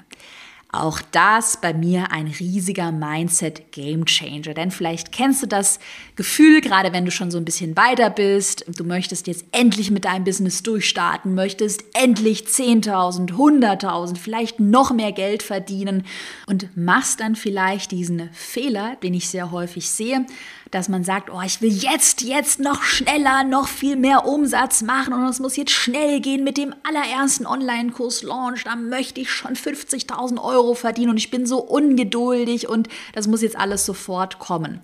Auch 0.74 1.02
das 1.12 1.58
bei 1.60 1.74
mir 1.74 2.12
ein 2.14 2.28
riesiger 2.28 2.94
Mindset 2.94 3.74
Game 3.74 4.06
Changer. 4.06 4.54
Denn 4.54 4.72
vielleicht 4.72 5.12
kennst 5.12 5.44
du 5.44 5.48
das 5.48 5.80
Gefühl, 6.16 6.62
gerade 6.62 6.94
wenn 6.94 7.04
du 7.04 7.12
schon 7.12 7.30
so 7.30 7.38
ein 7.38 7.44
bisschen 7.44 7.76
weiter 7.76 8.10
bist, 8.10 8.64
du 8.68 8.86
möchtest 8.86 9.28
jetzt 9.28 9.44
endlich 9.52 9.92
mit 9.92 10.06
deinem 10.06 10.24
Business 10.24 10.64
durchstarten, 10.64 11.36
möchtest 11.36 11.84
endlich 11.94 12.44
10.000, 12.44 13.32
100.000, 13.32 14.18
vielleicht 14.18 14.62
noch 14.62 14.94
mehr 14.94 15.12
Geld 15.12 15.44
verdienen 15.44 16.06
und 16.48 16.70
machst 16.78 17.20
dann 17.20 17.36
vielleicht 17.36 17.92
diesen 17.92 18.30
Fehler, 18.32 18.96
den 19.04 19.14
ich 19.14 19.28
sehr 19.28 19.52
häufig 19.52 19.90
sehe, 19.90 20.26
dass 20.70 20.88
man 20.88 21.04
sagt, 21.04 21.30
oh, 21.30 21.42
ich 21.46 21.62
will 21.62 21.74
jetzt, 21.74 22.22
jetzt 22.22 22.62
noch 22.62 22.82
schneller, 22.84 23.44
noch 23.44 23.68
viel 23.68 23.98
mehr 23.98 24.26
Umsatz 24.26 24.82
machen 24.82 25.14
und 25.14 25.26
es 25.26 25.42
muss 25.42 25.58
jetzt 25.58 25.72
schnell 25.72 26.22
gehen 26.22 26.46
mit 26.46 26.56
dem 26.56 26.74
allerersten 26.84 27.46
Online-Kurs-Launch, 27.46 28.64
da 28.64 28.78
möchte 28.78 29.20
ich 29.20 29.30
schon 29.30 29.56
50.000 29.56 30.42
Euro 30.42 30.61
verdienen 30.74 31.12
und 31.12 31.18
ich 31.18 31.32
bin 31.32 31.46
so 31.46 31.60
ungeduldig 31.60 32.70
und 32.70 32.88
das 33.14 33.28
muss 33.28 33.42
jetzt 33.42 33.58
alles 33.58 33.86
sofort 33.86 34.40
kommen. 34.40 34.82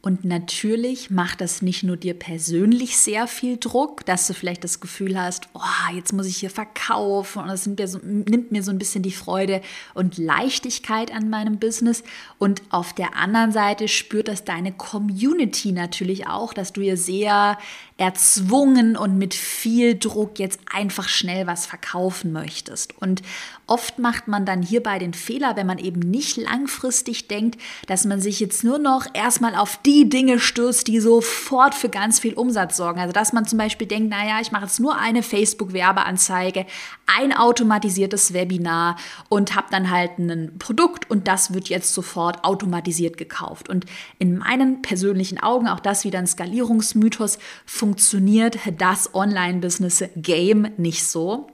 Und 0.00 0.24
natürlich 0.24 1.10
macht 1.10 1.40
das 1.40 1.60
nicht 1.60 1.82
nur 1.82 1.96
dir 1.96 2.14
persönlich 2.14 2.96
sehr 2.96 3.26
viel 3.26 3.56
Druck, 3.56 4.06
dass 4.06 4.28
du 4.28 4.32
vielleicht 4.32 4.62
das 4.62 4.78
Gefühl 4.78 5.20
hast, 5.20 5.48
oh, 5.54 5.94
jetzt 5.94 6.12
muss 6.12 6.26
ich 6.26 6.36
hier 6.36 6.50
verkaufen 6.50 7.42
und 7.42 7.48
das 7.48 7.98
nimmt 8.04 8.52
mir 8.52 8.62
so 8.62 8.70
ein 8.70 8.78
bisschen 8.78 9.02
die 9.02 9.10
Freude 9.10 9.60
und 9.94 10.16
Leichtigkeit 10.16 11.12
an 11.12 11.28
meinem 11.30 11.58
Business. 11.58 12.04
Und 12.38 12.62
auf 12.70 12.92
der 12.92 13.16
anderen 13.16 13.50
Seite 13.50 13.88
spürt 13.88 14.28
das 14.28 14.44
deine 14.44 14.70
Community 14.70 15.72
natürlich 15.72 16.28
auch, 16.28 16.54
dass 16.54 16.72
du 16.72 16.80
ihr 16.80 16.96
sehr 16.96 17.58
erzwungen 17.96 18.96
und 18.96 19.18
mit 19.18 19.34
viel 19.34 19.98
Druck 19.98 20.38
jetzt 20.38 20.60
einfach 20.72 21.08
schnell 21.08 21.48
was 21.48 21.66
verkaufen 21.66 22.30
möchtest. 22.30 22.96
Und 23.02 23.22
oft 23.66 23.98
macht 23.98 24.28
man 24.28 24.46
dann 24.46 24.62
hierbei 24.62 25.00
den 25.00 25.14
Fehler, 25.14 25.56
wenn 25.56 25.66
man 25.66 25.78
eben 25.78 25.98
nicht 25.98 26.36
langfristig 26.36 27.26
denkt, 27.26 27.60
dass 27.88 28.04
man 28.04 28.20
sich 28.20 28.38
jetzt 28.38 28.62
nur 28.62 28.78
noch 28.78 29.06
erstmal 29.14 29.56
auf 29.56 29.80
die 29.88 30.06
Dinge 30.10 30.38
stürzt, 30.38 30.86
die 30.86 31.00
sofort 31.00 31.74
für 31.74 31.88
ganz 31.88 32.20
viel 32.20 32.34
Umsatz 32.34 32.76
sorgen. 32.76 33.00
Also 33.00 33.12
dass 33.14 33.32
man 33.32 33.46
zum 33.46 33.58
Beispiel 33.58 33.86
denkt, 33.86 34.10
naja, 34.10 34.38
ich 34.42 34.52
mache 34.52 34.64
jetzt 34.64 34.80
nur 34.80 34.98
eine 34.98 35.22
Facebook-Werbeanzeige, 35.22 36.66
ein 37.06 37.34
automatisiertes 37.34 38.34
Webinar 38.34 38.96
und 39.30 39.56
habe 39.56 39.68
dann 39.70 39.90
halt 39.90 40.18
ein 40.18 40.58
Produkt 40.58 41.10
und 41.10 41.26
das 41.26 41.54
wird 41.54 41.70
jetzt 41.70 41.94
sofort 41.94 42.44
automatisiert 42.44 43.16
gekauft. 43.16 43.70
Und 43.70 43.86
in 44.18 44.36
meinen 44.36 44.82
persönlichen 44.82 45.40
Augen, 45.40 45.68
auch 45.68 45.80
das 45.80 46.04
wieder 46.04 46.18
ein 46.18 46.26
Skalierungsmythos, 46.26 47.38
funktioniert 47.64 48.58
das 48.76 49.14
Online-Business-Game 49.14 50.72
nicht 50.76 51.06
so 51.06 51.46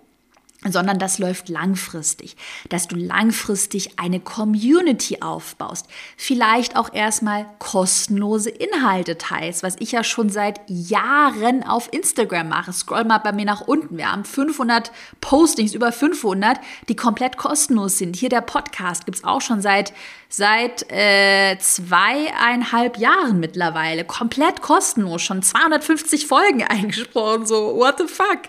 sondern 0.72 0.98
das 0.98 1.18
läuft 1.18 1.48
langfristig, 1.48 2.36
dass 2.68 2.88
du 2.88 2.96
langfristig 2.96 3.98
eine 3.98 4.20
Community 4.20 5.18
aufbaust, 5.20 5.86
vielleicht 6.16 6.76
auch 6.76 6.92
erstmal 6.92 7.46
kostenlose 7.58 8.50
Inhalte 8.50 9.18
teilst, 9.18 9.62
was 9.62 9.76
ich 9.78 9.92
ja 9.92 10.04
schon 10.04 10.30
seit 10.30 10.60
Jahren 10.68 11.62
auf 11.62 11.92
Instagram 11.92 12.48
mache. 12.48 12.72
Scroll 12.72 13.04
mal 13.04 13.18
bei 13.18 13.32
mir 13.32 13.44
nach 13.44 13.62
unten. 13.62 13.96
Wir 13.96 14.10
haben 14.10 14.24
500 14.24 14.90
Postings, 15.20 15.74
über 15.74 15.92
500, 15.92 16.58
die 16.88 16.96
komplett 16.96 17.36
kostenlos 17.36 17.98
sind. 17.98 18.16
Hier 18.16 18.28
der 18.28 18.40
Podcast 18.40 19.04
gibt's 19.04 19.24
auch 19.24 19.40
schon 19.40 19.60
seit 19.60 19.92
seit 20.36 20.90
äh, 20.90 21.56
zweieinhalb 21.58 22.98
Jahren 22.98 23.38
mittlerweile. 23.38 24.04
Komplett 24.04 24.62
kostenlos, 24.62 25.22
schon 25.22 25.42
250 25.42 26.26
Folgen 26.26 26.64
eingesprochen, 26.68 27.46
so 27.46 27.76
what 27.76 27.98
the 27.98 28.06
fuck. 28.08 28.40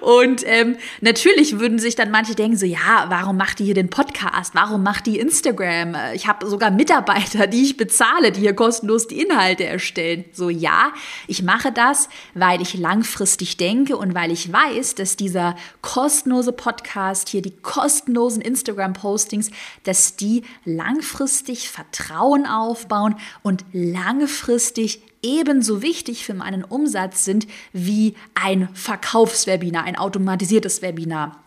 Und 0.00 0.42
ähm, 0.46 0.76
natürlich 1.02 1.55
würden 1.60 1.78
sich 1.78 1.94
dann 1.94 2.10
manche 2.10 2.34
denken, 2.34 2.56
so 2.56 2.66
ja, 2.66 3.06
warum 3.08 3.36
macht 3.36 3.58
die 3.58 3.64
hier 3.64 3.74
den 3.74 3.90
Podcast? 3.90 4.54
Warum 4.54 4.82
macht 4.82 5.06
die 5.06 5.18
Instagram? 5.18 5.96
Ich 6.14 6.26
habe 6.26 6.46
sogar 6.48 6.70
Mitarbeiter, 6.70 7.46
die 7.46 7.64
ich 7.64 7.76
bezahle, 7.76 8.32
die 8.32 8.40
hier 8.40 8.54
kostenlos 8.54 9.08
die 9.08 9.20
Inhalte 9.20 9.64
erstellen. 9.64 10.24
So 10.32 10.50
ja, 10.50 10.92
ich 11.26 11.42
mache 11.42 11.72
das, 11.72 12.08
weil 12.34 12.62
ich 12.62 12.74
langfristig 12.74 13.56
denke 13.56 13.96
und 13.96 14.14
weil 14.14 14.30
ich 14.30 14.52
weiß, 14.52 14.94
dass 14.94 15.16
dieser 15.16 15.56
kostenlose 15.82 16.52
Podcast 16.52 17.28
hier, 17.28 17.42
die 17.42 17.56
kostenlosen 17.56 18.42
Instagram-Postings, 18.42 19.50
dass 19.84 20.16
die 20.16 20.42
langfristig 20.64 21.06
langfristig 21.16 21.70
Vertrauen 21.70 22.46
aufbauen 22.46 23.16
und 23.42 23.64
langfristig 23.72 25.02
ebenso 25.22 25.82
wichtig 25.82 26.24
für 26.24 26.34
meinen 26.34 26.64
Umsatz 26.64 27.24
sind 27.24 27.46
wie 27.72 28.14
ein 28.34 28.68
Verkaufswebinar, 28.74 29.84
ein 29.84 29.96
automatisiertes 29.96 30.82
Webinar 30.82 31.45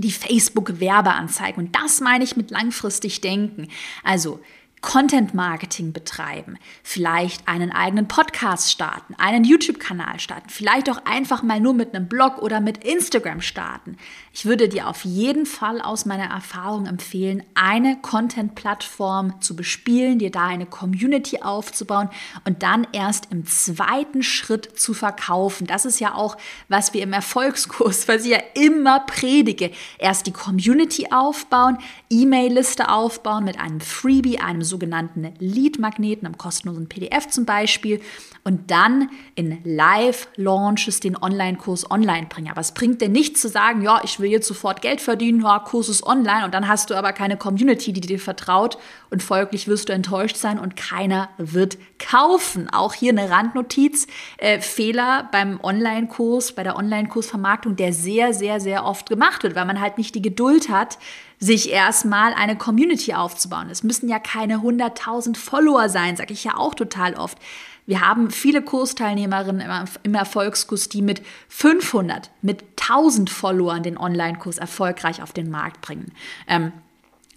die 0.00 0.12
Facebook-Werbeanzeigen. 0.12 1.66
Und 1.66 1.76
das 1.76 2.00
meine 2.00 2.24
ich 2.24 2.36
mit 2.36 2.50
langfristig 2.50 3.20
denken. 3.20 3.68
Also 4.02 4.40
Content 4.80 5.34
Marketing 5.34 5.92
betreiben, 5.92 6.56
vielleicht 6.82 7.46
einen 7.46 7.70
eigenen 7.70 8.08
Podcast 8.08 8.72
starten, 8.72 9.14
einen 9.18 9.44
YouTube-Kanal 9.44 10.20
starten, 10.20 10.48
vielleicht 10.48 10.88
auch 10.88 11.04
einfach 11.04 11.42
mal 11.42 11.60
nur 11.60 11.74
mit 11.74 11.94
einem 11.94 12.08
Blog 12.08 12.38
oder 12.38 12.60
mit 12.60 12.82
Instagram 12.82 13.42
starten. 13.42 13.98
Ich 14.32 14.46
würde 14.46 14.68
dir 14.68 14.88
auf 14.88 15.04
jeden 15.04 15.44
Fall 15.44 15.82
aus 15.82 16.06
meiner 16.06 16.30
Erfahrung 16.30 16.86
empfehlen, 16.86 17.42
eine 17.54 17.98
Content-Plattform 18.00 19.42
zu 19.42 19.54
bespielen, 19.54 20.18
dir 20.18 20.30
da 20.30 20.46
eine 20.46 20.66
Community 20.66 21.42
aufzubauen 21.42 22.08
und 22.44 22.62
dann 22.62 22.86
erst 22.92 23.30
im 23.32 23.44
zweiten 23.46 24.22
Schritt 24.22 24.78
zu 24.78 24.94
verkaufen. 24.94 25.66
Das 25.66 25.84
ist 25.84 26.00
ja 26.00 26.14
auch, 26.14 26.38
was 26.68 26.94
wir 26.94 27.02
im 27.02 27.12
Erfolgskurs, 27.12 28.08
was 28.08 28.24
ich 28.24 28.30
ja 28.30 28.42
immer 28.54 29.00
predige. 29.00 29.72
Erst 29.98 30.26
die 30.26 30.32
Community 30.32 31.08
aufbauen, 31.10 31.76
E-Mail-Liste 32.08 32.88
aufbauen 32.88 33.44
mit 33.44 33.60
einem 33.60 33.80
Freebie, 33.80 34.38
einem 34.38 34.62
sogenannten 34.70 35.34
Lead-Magneten, 35.38 36.26
einem 36.26 36.38
kostenlosen 36.38 36.88
PDF 36.88 37.28
zum 37.28 37.44
Beispiel, 37.44 38.00
und 38.42 38.70
dann 38.70 39.10
in 39.34 39.58
Live-Launches 39.64 41.00
den 41.00 41.16
Online-Kurs 41.20 41.90
online 41.90 42.26
bringen. 42.28 42.50
Aber 42.50 42.62
es 42.62 42.72
bringt 42.72 43.02
dir 43.02 43.10
nichts 43.10 43.42
zu 43.42 43.48
sagen, 43.48 43.82
ja, 43.82 44.00
ich 44.02 44.18
will 44.18 44.30
jetzt 44.30 44.48
sofort 44.48 44.80
Geld 44.80 45.00
verdienen, 45.00 45.42
ja, 45.42 45.58
Kurs 45.58 45.88
ist 45.88 46.02
online, 46.02 46.44
und 46.44 46.54
dann 46.54 46.68
hast 46.68 46.88
du 46.88 46.94
aber 46.94 47.12
keine 47.12 47.36
Community, 47.36 47.92
die 47.92 48.00
dir 48.00 48.18
vertraut, 48.18 48.78
und 49.10 49.22
folglich 49.22 49.68
wirst 49.68 49.88
du 49.88 49.92
enttäuscht 49.92 50.36
sein 50.36 50.58
und 50.58 50.76
keiner 50.76 51.28
wird 51.36 51.76
kaufen. 51.98 52.70
Auch 52.70 52.94
hier 52.94 53.10
eine 53.10 53.28
Randnotiz, 53.28 54.06
äh, 54.38 54.60
Fehler 54.60 55.28
beim 55.32 55.60
Online-Kurs, 55.62 56.52
bei 56.52 56.62
der 56.62 56.76
Online-Kursvermarktung, 56.76 57.76
der 57.76 57.92
sehr, 57.92 58.32
sehr, 58.32 58.60
sehr 58.60 58.84
oft 58.84 59.08
gemacht 59.08 59.42
wird, 59.42 59.54
weil 59.54 59.66
man 59.66 59.80
halt 59.80 59.98
nicht 59.98 60.14
die 60.14 60.22
Geduld 60.22 60.68
hat, 60.68 60.98
sich 61.40 61.70
erstmal 61.70 62.34
eine 62.34 62.56
Community 62.56 63.14
aufzubauen. 63.14 63.70
Es 63.70 63.82
müssen 63.82 64.08
ja 64.08 64.18
keine 64.18 64.58
100.000 64.58 65.36
Follower 65.36 65.88
sein, 65.88 66.16
sage 66.16 66.34
ich 66.34 66.44
ja 66.44 66.56
auch 66.56 66.74
total 66.74 67.14
oft. 67.14 67.38
Wir 67.86 68.02
haben 68.02 68.30
viele 68.30 68.62
Kursteilnehmerinnen 68.62 69.88
im 70.02 70.14
Erfolgskurs, 70.14 70.90
die 70.90 71.02
mit 71.02 71.22
500, 71.48 72.30
mit 72.42 72.62
1000 72.80 73.30
Followern 73.30 73.82
den 73.82 73.96
Online-Kurs 73.96 74.58
erfolgreich 74.58 75.22
auf 75.22 75.32
den 75.32 75.50
Markt 75.50 75.80
bringen. 75.80 76.12
Ähm, 76.46 76.72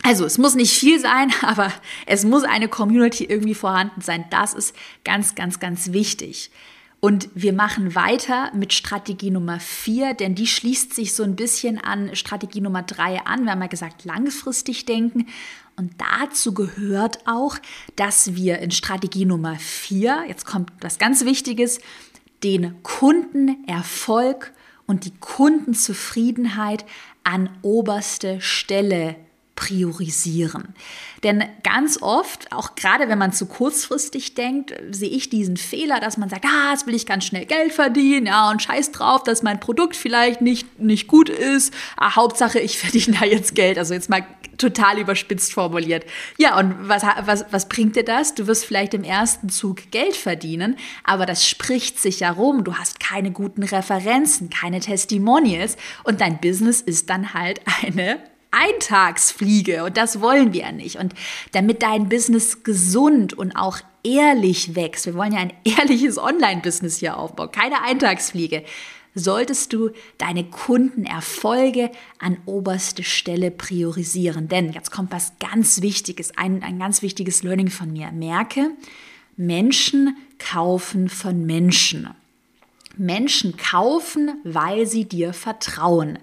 also 0.04 0.26
es 0.26 0.38
muss 0.38 0.54
nicht 0.54 0.78
viel 0.78 1.00
sein, 1.00 1.34
aber 1.42 1.72
es 2.06 2.26
muss 2.26 2.44
eine 2.44 2.68
Community 2.68 3.24
irgendwie 3.24 3.56
vorhanden 3.56 4.02
sein. 4.02 4.26
Das 4.30 4.54
ist 4.54 4.76
ganz, 5.06 5.34
ganz, 5.34 5.60
ganz 5.60 5.94
wichtig. 5.94 6.52
Und 7.04 7.28
wir 7.36 7.52
machen 7.52 7.96
weiter 7.96 8.50
mit 8.54 8.72
Strategie 8.72 9.30
Nummer 9.30 9.60
vier, 9.60 10.14
denn 10.14 10.36
die 10.36 10.48
schließt 10.48 10.94
sich 10.94 11.14
so 11.14 11.24
ein 11.24 11.36
bisschen 11.36 11.78
an 11.78 12.16
Strategie 12.16 12.62
Nummer 12.62 12.82
drei 12.82 13.20
an. 13.26 13.44
Wir 13.44 13.52
haben 13.52 13.62
ja 13.62 13.68
gesagt, 13.68 14.06
langfristig 14.06 14.86
denken. 14.86 15.28
Und 15.76 15.92
dazu 15.98 16.54
gehört 16.54 17.28
auch, 17.28 17.58
dass 17.98 18.36
wir 18.36 18.60
in 18.60 18.72
Strategie 18.72 19.26
Nummer 19.26 19.58
vier, 19.58 20.24
jetzt 20.30 20.46
kommt 20.46 20.72
was 20.80 20.98
ganz 20.98 21.26
Wichtiges, 21.26 21.82
den 22.42 22.82
Kundenerfolg 22.84 24.54
und 24.88 25.04
die 25.04 25.14
Kundenzufriedenheit 25.20 26.86
an 27.26 27.50
oberste 27.64 28.40
Stelle 28.40 29.18
priorisieren. 29.56 30.74
Denn 31.24 31.44
ganz 31.64 32.02
oft, 32.02 32.52
auch 32.52 32.76
gerade 32.76 33.08
wenn 33.08 33.18
man 33.18 33.32
zu 33.34 33.46
kurzfristig 33.46 34.34
denkt, 34.34 34.74
sehe 34.92 35.10
ich 35.10 35.30
diesen 35.30 35.58
Fehler, 35.58 36.00
dass 36.00 36.18
man 36.18 36.30
sagt, 36.30 36.46
ah, 36.46 36.72
jetzt 36.72 36.88
will 36.88 36.96
ich 36.96 37.06
ganz 37.06 37.26
schnell 37.26 37.46
Geld 37.46 37.72
verdienen, 37.72 38.26
ja, 38.26 38.50
und 38.50 38.62
scheiß 38.62 38.92
drauf, 38.92 39.24
dass 39.24 39.44
mein 39.44 39.60
Produkt 39.60 39.96
vielleicht 39.96 40.42
nicht, 40.42 40.80
nicht 40.80 41.08
gut 41.08 41.30
ist. 41.30 41.74
Ah, 41.98 42.16
Hauptsache, 42.16 42.60
ich 42.60 42.78
verdiene 42.80 43.18
da 43.20 43.26
jetzt 43.26 43.56
Geld. 43.56 43.78
Also 43.78 43.94
jetzt 43.94 44.10
mal 44.10 44.26
total 44.58 45.00
überspitzt 45.00 45.54
formuliert. 45.54 46.06
Ja, 46.38 46.58
und 46.58 46.88
was, 46.88 47.04
was, 47.26 47.46
was 47.52 47.70
bringt 47.70 47.96
dir 47.96 48.04
das? 48.04 48.36
Du 48.36 48.48
wirst 48.48 48.66
vielleicht 48.66 48.94
im 48.94 49.04
ersten 49.04 49.50
Zug 49.50 49.92
Geld 49.92 50.16
verdienen, 50.16 50.78
aber 51.04 51.26
das 51.26 51.48
spricht 51.48 52.00
sich 52.00 52.22
ja 52.22 52.32
rum. 52.32 52.64
Du 52.64 52.76
hast 52.76 53.00
keine 53.00 53.32
guten 53.32 53.64
Referenzen, 53.64 54.50
keine 54.50 54.80
Testimonials 54.80 55.78
und 56.04 56.22
dein 56.22 56.40
Business 56.40 56.82
ist 56.82 57.10
dann 57.10 57.34
halt 57.34 57.62
eine 57.84 58.20
Eintagsfliege 58.54 59.84
und 59.84 59.98
das 59.98 60.22
wollen 60.22 60.54
wir 60.54 60.62
ja 60.62 60.72
nicht. 60.72 60.98
Und 60.98 61.14
damit 61.52 61.82
dein 61.82 62.10
Business 62.10 62.64
gesund 62.64 63.34
und 63.34 63.56
auch 63.56 63.80
ehrlich 64.04 64.76
wächst, 64.76 65.06
wir 65.06 65.16
wollen 65.16 65.34
ja 65.34 65.40
ein 65.40 65.54
ehrliches 65.64 66.18
Online-Business 66.18 66.98
hier 66.98 67.18
aufbauen, 67.18 67.52
keine 67.52 67.82
Eintagsfliege, 67.82 68.64
solltest 69.16 69.74
du 69.74 69.92
deine 70.18 70.44
Kundenerfolge 70.44 71.92
an 72.20 72.38
oberste 72.46 73.04
Stelle 73.04 73.52
priorisieren. 73.52 74.48
Denn 74.48 74.74
jetzt 74.74 74.92
kommt 74.92 75.12
was 75.12 75.34
ganz 75.40 75.82
Wichtiges, 75.82 76.36
ein, 76.38 76.64
ein 76.64 76.80
ganz 76.80 77.02
wichtiges 77.02 77.44
Learning 77.44 77.70
von 77.70 77.92
mir. 77.92 78.12
Merke, 78.12 78.72
Menschen 79.36 80.16
kaufen 80.40 81.10
von 81.10 81.46
Menschen. 81.46 82.10
Menschen 82.98 83.58
kaufen, 83.58 84.40
weil 84.44 84.86
sie 84.86 85.06
dir 85.06 85.34
vertrauen. 85.34 86.20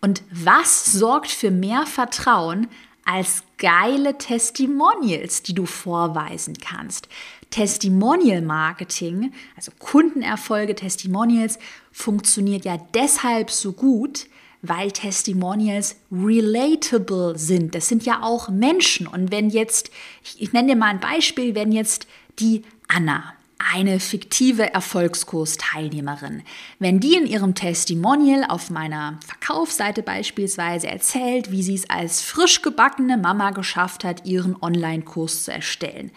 Und 0.00 0.22
was 0.30 0.84
sorgt 0.86 1.30
für 1.30 1.50
mehr 1.50 1.86
Vertrauen 1.86 2.68
als 3.04 3.42
geile 3.58 4.16
Testimonials, 4.18 5.42
die 5.42 5.54
du 5.54 5.66
vorweisen 5.66 6.56
kannst? 6.58 7.08
Testimonial 7.50 8.42
Marketing, 8.42 9.32
also 9.56 9.72
Kundenerfolge, 9.78 10.74
Testimonials, 10.74 11.58
funktioniert 11.90 12.64
ja 12.64 12.78
deshalb 12.94 13.50
so 13.50 13.72
gut, 13.72 14.26
weil 14.62 14.92
Testimonials 14.92 15.96
relatable 16.12 17.36
sind. 17.38 17.74
Das 17.74 17.88
sind 17.88 18.04
ja 18.06 18.22
auch 18.22 18.48
Menschen. 18.48 19.06
Und 19.06 19.32
wenn 19.32 19.50
jetzt, 19.50 19.90
ich, 20.22 20.40
ich 20.40 20.52
nenne 20.52 20.68
dir 20.68 20.76
mal 20.76 20.88
ein 20.88 21.00
Beispiel, 21.00 21.54
wenn 21.54 21.72
jetzt 21.72 22.06
die 22.38 22.62
Anna 22.88 23.34
eine 23.72 24.00
fiktive 24.00 24.72
Erfolgskursteilnehmerin. 24.72 26.42
Wenn 26.78 27.00
die 27.00 27.14
in 27.14 27.26
ihrem 27.26 27.54
Testimonial 27.54 28.44
auf 28.48 28.70
meiner 28.70 29.18
Verkaufsseite 29.26 30.02
beispielsweise 30.02 30.88
erzählt, 30.88 31.50
wie 31.50 31.62
sie 31.62 31.74
es 31.74 31.88
als 31.90 32.22
frisch 32.22 32.62
gebackene 32.62 33.16
Mama 33.16 33.50
geschafft 33.50 34.04
hat, 34.04 34.26
ihren 34.26 34.60
Online-Kurs 34.60 35.44
zu 35.44 35.52
erstellen, 35.52 36.10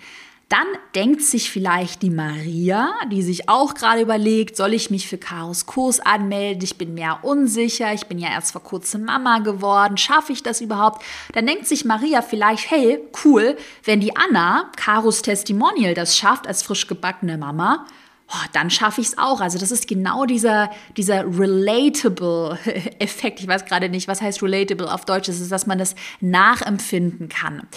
dann 0.54 0.68
denkt 0.94 1.24
sich 1.24 1.50
vielleicht 1.50 2.04
die 2.04 2.12
Maria, 2.12 2.94
die 3.12 3.24
sich 3.24 3.50
auch 3.50 3.74
gerade 3.74 4.04
überlegt, 4.04 4.56
soll 4.56 4.76
ich 4.76 4.92
mich 4.92 5.08
für 5.08 5.18
Karos 5.18 5.66
Kurs 5.66 6.00
anmelden? 6.00 6.63
Ich 6.63 6.78
bin 6.78 6.94
mehr 6.94 7.22
unsicher, 7.24 7.92
ich 7.92 8.06
bin 8.06 8.20
ja 8.20 8.30
erst 8.30 8.52
vor 8.52 8.62
kurzem 8.62 9.04
Mama 9.04 9.39
geworden, 9.39 9.98
schaffe 9.98 10.32
ich 10.32 10.44
das 10.44 10.62
überhaupt? 10.62 11.04
Dann 11.32 11.48
denkt 11.48 11.66
sich 11.66 11.86
Maria 11.86 12.22
vielleicht, 12.22 12.70
hey, 12.70 13.00
cool, 13.26 13.58
wenn 13.84 14.00
die 14.00 14.16
Anna, 14.16 14.70
Karos 14.76 15.24
Testimonial, 15.24 15.96
das 15.96 16.16
schafft 16.16 16.46
als 16.46 16.62
frisch 16.62 16.86
gebackene 16.86 17.39
Mama, 17.39 17.88
oh, 18.30 18.46
dann 18.52 18.70
schaffe 18.70 19.02
ich 19.02 19.08
es 19.08 19.18
auch. 19.18 19.42
Also 19.42 19.58
das 19.58 19.72
ist 19.72 19.88
genau 19.88 20.26
dieser, 20.26 20.70
dieser 20.98 21.26
relatable 21.26 22.60
Effekt. 23.00 23.39
Ich 23.39 23.48
weiß 23.48 23.66
gerade 23.66 23.89
nicht, 23.89 24.08
was 24.08 24.22
heißt 24.22 24.44
relatable 24.44 24.94
auf 24.94 25.06
Deutsch. 25.06 25.26
Das 25.26 25.39
ist, 25.39 25.52
dass 25.52 25.66
man 25.66 25.80
das 25.80 25.96
nachempfinden 26.22 27.28
kann. 27.28 27.68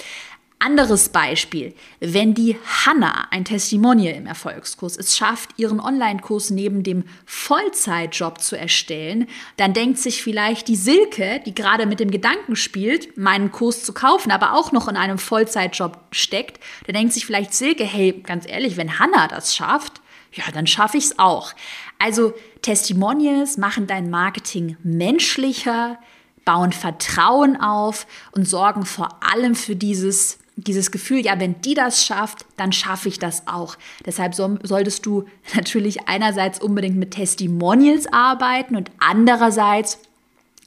Anderes 0.67 1.11
Beispiel, 1.11 1.77
wenn 2.01 2.35
die 2.35 2.57
Hanna 2.85 3.29
ein 3.31 3.45
Testimonial 3.45 4.17
im 4.17 4.27
Erfolgskurs 4.27 4.97
es 4.97 5.17
schafft, 5.17 5.51
ihren 5.59 5.79
Online-Kurs 5.79 6.51
neben 6.51 6.83
dem 6.83 7.05
Vollzeitjob 7.25 8.41
zu 8.41 8.59
erstellen, 8.59 9.29
dann 9.59 9.75
denkt 9.75 10.01
sich 10.01 10.25
vielleicht 10.25 10.67
die 10.67 10.75
Silke, 10.75 11.41
die 11.47 11.55
gerade 11.55 11.87
mit 11.87 12.01
dem 12.01 12.11
Gedanken 12.11 12.57
spielt, 12.57 13.17
meinen 13.17 13.53
Kurs 13.53 13.85
zu 13.85 13.93
kaufen, 13.93 14.33
aber 14.33 14.55
auch 14.55 14.73
noch 14.73 14.89
in 14.89 14.97
einem 14.97 15.19
Vollzeitjob 15.19 16.01
steckt, 16.11 16.59
dann 16.87 16.97
denkt 16.97 17.13
sich 17.13 17.27
vielleicht 17.27 17.55
Silke, 17.55 17.85
hey, 17.85 18.21
ganz 18.27 18.45
ehrlich, 18.45 18.77
wenn 18.77 18.99
Hanna 18.99 19.29
das 19.29 19.55
schafft, 19.55 20.01
ja, 20.33 20.43
dann 20.53 20.67
schaffe 20.67 20.99
ich 20.99 21.05
es 21.05 21.19
auch. 21.21 21.53
Also 22.01 22.35
Testimonials 22.63 23.57
machen 23.57 23.87
dein 23.87 24.11
Marketing 24.11 24.77
menschlicher, 24.83 26.01
bauen 26.45 26.73
Vertrauen 26.73 27.57
auf 27.57 28.09
und 28.33 28.49
sorgen 28.49 28.85
vor 28.85 29.21
allem 29.23 29.55
für 29.55 29.77
dieses 29.77 30.41
dieses 30.57 30.90
Gefühl, 30.90 31.25
ja, 31.25 31.38
wenn 31.38 31.61
die 31.61 31.75
das 31.75 32.05
schafft, 32.05 32.47
dann 32.57 32.73
schaffe 32.73 33.09
ich 33.09 33.19
das 33.19 33.47
auch. 33.47 33.77
Deshalb 34.05 34.35
so, 34.35 34.59
solltest 34.62 35.05
du 35.05 35.27
natürlich 35.55 36.09
einerseits 36.09 36.61
unbedingt 36.61 36.97
mit 36.97 37.12
Testimonials 37.12 38.07
arbeiten 38.12 38.75
und 38.75 38.90
andererseits 38.99 39.99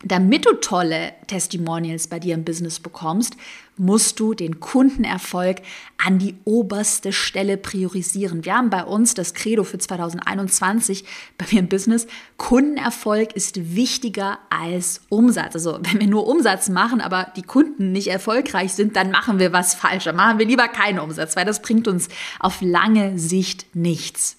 damit 0.04 0.46
du 0.46 0.54
tolle 0.54 1.12
Testimonials 1.28 2.08
bei 2.08 2.20
dir 2.20 2.34
im 2.34 2.46
Business 2.46 2.80
bekommst, 2.80 3.36
musst 3.76 4.20
du 4.20 4.34
den 4.34 4.62
Kundenerfolg 4.62 5.58
an 5.98 6.20
die 6.20 6.36
oberste 6.46 7.12
Stelle 7.12 7.58
priorisieren. 7.58 8.46
Wir 8.46 8.56
haben 8.56 8.70
bei 8.70 8.84
uns 8.84 9.14
das 9.14 9.34
Credo 9.34 9.66
für 9.66 9.78
2021 9.78 11.04
bei 11.38 11.46
mir 11.52 11.60
im 11.60 11.68
Business. 11.68 12.08
Kundenerfolg 12.38 13.34
ist 13.34 13.76
wichtiger 13.76 14.40
als 14.50 15.02
Umsatz. 15.10 15.56
Also 15.56 15.80
wenn 15.82 16.00
wir 16.00 16.08
nur 16.08 16.28
Umsatz 16.28 16.70
machen, 16.70 17.02
aber 17.02 17.32
die 17.36 17.44
Kunden 17.44 17.92
nicht 17.92 18.08
erfolgreich 18.08 18.74
sind, 18.74 18.96
dann 18.96 19.12
machen 19.12 19.38
wir 19.38 19.52
was 19.52 19.74
falsch. 19.74 20.06
Dann 20.06 20.16
machen 20.16 20.40
wir 20.40 20.46
lieber 20.46 20.70
keinen 20.70 21.00
Umsatz, 21.00 21.36
weil 21.36 21.46
das 21.46 21.62
bringt 21.62 21.90
uns 21.90 22.08
auf 22.40 22.62
lange 22.62 23.20
Sicht 23.20 23.66
nichts 23.76 24.38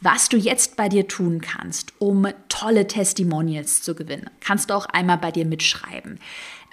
was 0.00 0.28
du 0.28 0.36
jetzt 0.36 0.76
bei 0.76 0.88
dir 0.88 1.08
tun 1.08 1.40
kannst, 1.40 1.92
um 1.98 2.26
tolle 2.48 2.86
Testimonials 2.86 3.82
zu 3.82 3.94
gewinnen. 3.94 4.30
Kannst 4.40 4.70
du 4.70 4.74
auch 4.74 4.86
einmal 4.86 5.18
bei 5.18 5.30
dir 5.30 5.44
mitschreiben. 5.44 6.18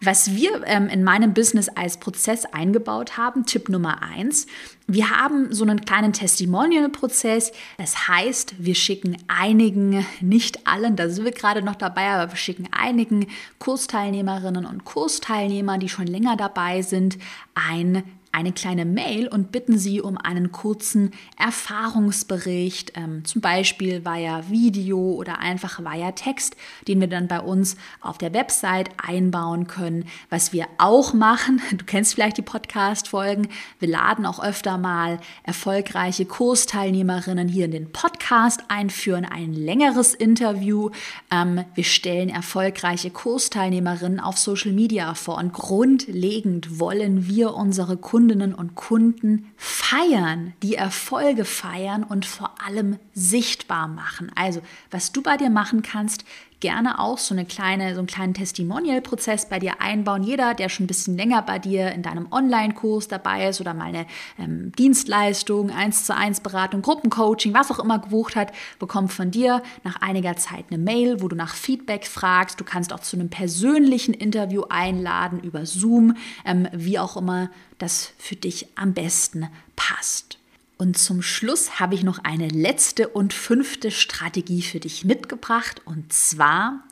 Was 0.02 0.36
wir 0.36 0.62
ähm, 0.66 0.90
in 0.90 1.04
meinem 1.04 1.34
Business 1.34 1.70
als 1.70 1.98
Prozess 1.98 2.46
eingebaut 2.46 3.18
haben, 3.18 3.48
Tipp 3.48 3.68
Nummer 3.68 4.04
eins, 4.04 4.46
wir 4.86 5.10
haben 5.10 5.52
so 5.52 5.64
einen 5.64 5.82
kleinen 5.82 6.14
Testimonial-Prozess. 6.14 7.52
Das 7.80 8.08
heißt, 8.08 8.56
wir 8.60 8.76
schicken 8.76 9.18
einigen, 9.28 10.06
nicht 10.22 10.68
allen, 10.68 10.96
da 10.96 11.10
sind 11.10 11.26
wir 11.26 11.32
gerade 11.32 11.64
noch 11.64 11.76
dabei, 11.76 12.10
aber 12.10 12.32
wir 12.32 12.38
schicken 12.38 12.70
einigen 12.72 13.26
Kursteilnehmerinnen 13.58 14.68
und 14.68 14.86
Kursteilnehmern, 14.86 15.80
die 15.80 15.90
schon 15.90 16.08
länger 16.08 16.38
dabei 16.38 16.84
sind, 16.84 17.18
ein 17.56 18.04
eine 18.38 18.52
kleine 18.52 18.86
Mail 18.86 19.28
und 19.28 19.52
bitten 19.52 19.80
Sie 19.80 20.00
um 20.00 20.16
einen 20.16 20.52
kurzen 20.52 21.10
Erfahrungsbericht, 21.40 22.92
ähm, 22.96 23.26
zum 23.26 23.42
Beispiel 23.42 24.06
via 24.06 24.48
Video 24.48 25.00
oder 25.00 25.40
einfach 25.40 25.80
via 25.80 26.12
Text, 26.12 26.56
den 26.88 27.00
wir 27.00 27.08
dann 27.08 27.28
bei 27.28 27.40
uns 27.40 27.78
auf 28.00 28.20
der 28.20 28.36
Website 28.36 28.92
einbauen 29.04 29.66
können. 29.66 30.06
Was 30.30 30.54
wir 30.54 30.68
auch 30.78 31.16
machen, 31.16 31.64
du 31.76 31.84
kennst 31.84 32.14
vielleicht 32.14 32.38
die 32.38 32.44
Podcast-Folgen, 32.44 33.48
wir 33.80 33.88
laden 33.90 34.28
auch 34.28 34.40
öfter 34.40 34.78
mal 34.78 35.20
erfolgreiche 35.42 36.26
Kursteilnehmerinnen 36.26 37.48
hier 37.48 37.66
in 37.66 37.72
den 37.72 37.92
Podcast 37.92 38.62
ein, 38.68 38.92
führen 38.92 39.26
ein 39.26 39.54
längeres 39.54 40.14
Interview. 40.14 40.92
Ähm, 41.32 41.66
wir 41.74 41.84
stellen 41.84 42.30
erfolgreiche 42.30 43.10
Kursteilnehmerinnen 43.10 44.20
auf 44.20 44.38
Social 44.38 44.74
Media 44.74 45.16
vor 45.16 45.40
und 45.40 45.54
grundlegend 45.54 46.80
wollen 46.80 47.28
wir 47.28 47.56
unsere 47.56 47.98
Kundinnen 48.28 48.54
und 48.54 48.76
Kunden 48.76 49.54
feiern, 49.56 50.52
die 50.62 50.76
Erfolge 50.76 51.46
feiern 51.46 52.04
und 52.04 52.26
vor 52.26 52.56
allem 52.62 53.00
sichtbar 53.14 53.88
machen. 53.88 54.34
Also, 54.36 54.62
was 54.92 55.14
du 55.14 55.22
bei 55.22 55.38
dir 55.38 55.50
machen 55.50 55.82
kannst, 55.82 56.26
gerne 56.60 57.00
auch 57.00 57.18
so, 57.18 57.36
eine 57.36 57.46
kleine, 57.46 57.94
so 57.94 58.00
einen 58.00 58.08
kleinen 58.08 58.34
Testimonial-Prozess 58.34 59.48
bei 59.48 59.60
dir 59.60 59.80
einbauen. 59.82 60.24
Jeder, 60.24 60.54
der 60.54 60.70
schon 60.70 60.86
ein 60.86 60.88
bisschen 60.88 61.16
länger 61.16 61.42
bei 61.42 61.60
dir 61.60 61.92
in 61.92 62.02
deinem 62.02 62.32
Online-Kurs 62.32 63.08
dabei 63.08 63.48
ist 63.48 63.62
oder 63.62 63.74
mal 63.74 63.86
eine 63.86 64.08
ähm, 64.40 64.72
Dienstleistung, 64.74 65.70
1 65.70 66.06
zu 66.06 66.16
1 66.16 66.42
Beratung, 66.42 66.82
Gruppencoaching, 66.82 67.54
was 67.54 67.72
auch 67.72 67.80
immer 67.80 68.00
gebucht 68.00 68.36
hat, 68.36 68.52
bekommt 68.80 69.14
von 69.14 69.30
dir 69.32 69.62
nach 69.84 70.02
einiger 70.02 70.36
Zeit 70.36 70.66
eine 70.70 70.80
Mail, 70.80 71.22
wo 71.22 71.28
du 71.28 71.36
nach 71.36 71.54
Feedback 71.54 72.06
fragst. 72.06 72.60
Du 72.60 72.64
kannst 72.64 72.92
auch 72.92 73.02
zu 73.02 73.18
einem 73.18 73.30
persönlichen 73.30 74.14
Interview 74.14 74.64
einladen 74.70 75.40
über 75.40 75.66
Zoom, 75.66 76.16
ähm, 76.46 76.68
wie 76.72 76.98
auch 76.98 77.18
immer 77.18 77.50
das 77.78 78.14
für 78.18 78.36
dich 78.36 78.68
am 78.76 78.94
besten 78.94 79.48
passt. 79.76 80.37
Und 80.78 80.98
zum 80.98 81.24
Schluss 81.24 81.80
habe 81.80 81.96
ich 81.96 82.04
noch 82.04 82.20
eine 82.24 82.50
letzte 82.50 83.08
und 83.08 83.34
fünfte 83.34 83.90
Strategie 83.90 84.62
für 84.62 84.80
dich 84.80 85.04
mitgebracht. 85.06 85.82
Und 85.86 86.14
zwar 86.14 86.84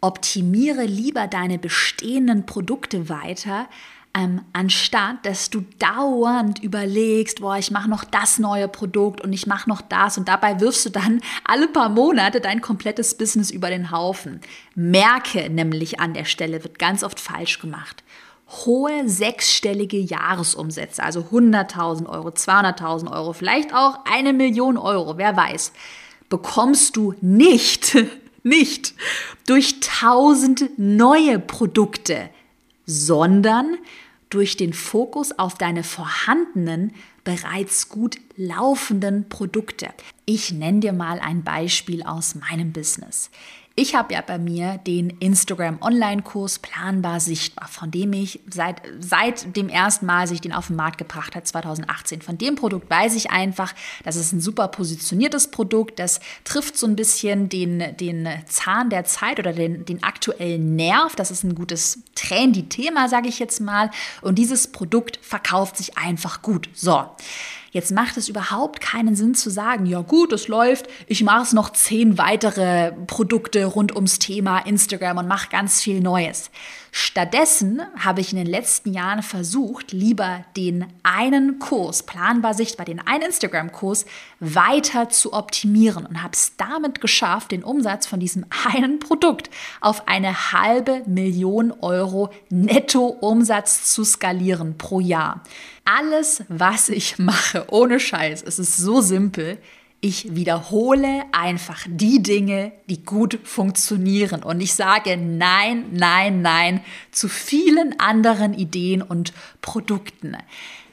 optimiere 0.00 0.84
lieber 0.84 1.28
deine 1.28 1.58
bestehenden 1.58 2.46
Produkte 2.46 3.08
weiter, 3.08 3.68
ähm, 4.14 4.40
anstatt 4.52 5.24
dass 5.24 5.50
du 5.50 5.64
dauernd 5.78 6.62
überlegst, 6.62 7.40
boah, 7.40 7.58
ich 7.58 7.70
mache 7.70 7.90
noch 7.90 8.04
das 8.04 8.38
neue 8.38 8.66
Produkt 8.66 9.20
und 9.20 9.32
ich 9.32 9.46
mache 9.46 9.68
noch 9.68 9.82
das 9.82 10.18
und 10.18 10.28
dabei 10.28 10.60
wirfst 10.60 10.86
du 10.86 10.90
dann 10.90 11.20
alle 11.44 11.68
paar 11.68 11.90
Monate 11.90 12.40
dein 12.40 12.60
komplettes 12.60 13.16
Business 13.16 13.50
über 13.50 13.70
den 13.70 13.90
Haufen. 13.90 14.40
Merke 14.74 15.50
nämlich 15.50 16.00
an 16.00 16.14
der 16.14 16.24
Stelle, 16.24 16.64
wird 16.64 16.78
ganz 16.78 17.04
oft 17.04 17.20
falsch 17.20 17.60
gemacht 17.60 18.02
hohe 18.48 19.08
sechsstellige 19.08 19.98
Jahresumsätze, 19.98 21.02
also 21.02 21.20
100.000 21.20 22.06
Euro, 22.08 22.28
200.000 22.28 23.12
Euro, 23.12 23.32
vielleicht 23.32 23.74
auch 23.74 23.98
eine 24.10 24.32
Million 24.32 24.78
Euro, 24.78 25.18
wer 25.18 25.36
weiß, 25.36 25.72
bekommst 26.28 26.96
du 26.96 27.14
nicht, 27.20 27.96
nicht 28.42 28.94
durch 29.46 29.80
tausend 29.80 30.70
neue 30.78 31.38
Produkte, 31.38 32.30
sondern 32.86 33.76
durch 34.30 34.56
den 34.56 34.72
Fokus 34.72 35.38
auf 35.38 35.54
deine 35.54 35.84
vorhandenen, 35.84 36.92
bereits 37.24 37.88
gut 37.90 38.16
laufenden 38.36 39.28
Produkte. 39.28 39.88
Ich 40.24 40.52
nenne 40.52 40.80
dir 40.80 40.92
mal 40.92 41.18
ein 41.20 41.44
Beispiel 41.44 42.02
aus 42.02 42.34
meinem 42.34 42.72
Business. 42.72 43.30
Ich 43.80 43.94
habe 43.94 44.14
ja 44.14 44.22
bei 44.22 44.38
mir 44.38 44.78
den 44.78 45.08
Instagram 45.20 45.80
Online-Kurs 45.80 46.58
Planbar 46.58 47.20
Sichtbar, 47.20 47.68
von 47.68 47.92
dem 47.92 48.12
ich 48.12 48.40
seit, 48.50 48.82
seit 48.98 49.54
dem 49.54 49.68
ersten 49.68 50.04
Mal 50.04 50.26
sich 50.26 50.40
den 50.40 50.52
auf 50.52 50.66
den 50.66 50.74
Markt 50.74 50.98
gebracht 50.98 51.36
hat, 51.36 51.46
2018. 51.46 52.20
Von 52.20 52.38
dem 52.38 52.56
Produkt 52.56 52.90
weiß 52.90 53.14
ich 53.14 53.30
einfach, 53.30 53.72
das 54.02 54.16
ist 54.16 54.32
ein 54.32 54.40
super 54.40 54.66
positioniertes 54.66 55.52
Produkt, 55.52 56.00
das 56.00 56.18
trifft 56.42 56.76
so 56.76 56.88
ein 56.88 56.96
bisschen 56.96 57.48
den, 57.48 57.96
den 57.96 58.28
Zahn 58.46 58.90
der 58.90 59.04
Zeit 59.04 59.38
oder 59.38 59.52
den, 59.52 59.84
den 59.84 60.02
aktuellen 60.02 60.74
Nerv. 60.74 61.14
Das 61.14 61.30
ist 61.30 61.44
ein 61.44 61.54
gutes 61.54 62.00
Trendy-Thema, 62.16 63.08
sage 63.08 63.28
ich 63.28 63.38
jetzt 63.38 63.60
mal. 63.60 63.92
Und 64.22 64.40
dieses 64.40 64.72
Produkt 64.72 65.20
verkauft 65.22 65.76
sich 65.76 65.96
einfach 65.96 66.42
gut. 66.42 66.68
So. 66.74 67.04
Jetzt 67.70 67.92
macht 67.92 68.16
es 68.16 68.28
überhaupt 68.28 68.80
keinen 68.80 69.14
Sinn 69.14 69.34
zu 69.34 69.50
sagen, 69.50 69.86
ja 69.86 70.00
gut, 70.00 70.32
es 70.32 70.48
läuft, 70.48 70.86
ich 71.06 71.22
mache 71.22 71.42
es 71.42 71.52
noch 71.52 71.70
zehn 71.70 72.16
weitere 72.16 72.92
Produkte 73.06 73.64
rund 73.66 73.94
ums 73.94 74.18
Thema 74.18 74.60
Instagram 74.60 75.18
und 75.18 75.28
mache 75.28 75.50
ganz 75.50 75.82
viel 75.82 76.00
Neues. 76.00 76.50
Stattdessen 77.00 77.80
habe 77.96 78.20
ich 78.20 78.32
in 78.32 78.38
den 78.38 78.48
letzten 78.48 78.92
Jahren 78.92 79.22
versucht, 79.22 79.92
lieber 79.92 80.44
den 80.56 80.84
einen 81.04 81.60
Kurs, 81.60 82.02
planbar 82.02 82.54
sichtbar, 82.54 82.86
den 82.86 82.98
einen 82.98 83.26
Instagram-Kurs 83.26 84.04
weiter 84.40 85.08
zu 85.08 85.32
optimieren 85.32 86.06
und 86.06 86.24
habe 86.24 86.32
es 86.32 86.56
damit 86.56 87.00
geschafft, 87.00 87.52
den 87.52 87.62
Umsatz 87.62 88.08
von 88.08 88.18
diesem 88.18 88.46
einen 88.74 88.98
Produkt 88.98 89.48
auf 89.80 90.08
eine 90.08 90.50
halbe 90.50 91.04
Million 91.06 91.70
Euro 91.82 92.30
Netto-Umsatz 92.50 93.94
zu 93.94 94.02
skalieren 94.02 94.76
pro 94.76 94.98
Jahr. 94.98 95.44
Alles, 95.84 96.42
was 96.48 96.88
ich 96.88 97.16
mache, 97.20 97.66
ohne 97.70 98.00
Scheiß, 98.00 98.42
es 98.42 98.58
ist 98.58 98.76
so 98.76 99.00
simpel, 99.00 99.58
ich 100.00 100.36
wiederhole 100.36 101.24
einfach 101.32 101.84
die 101.88 102.22
Dinge, 102.22 102.72
die 102.88 103.04
gut 103.04 103.40
funktionieren. 103.42 104.42
Und 104.42 104.60
ich 104.60 104.74
sage 104.74 105.16
nein, 105.16 105.86
nein, 105.92 106.40
nein 106.40 106.80
zu 107.10 107.28
vielen 107.28 107.98
anderen 107.98 108.54
Ideen 108.54 109.02
und 109.02 109.32
Produkten. 109.60 110.36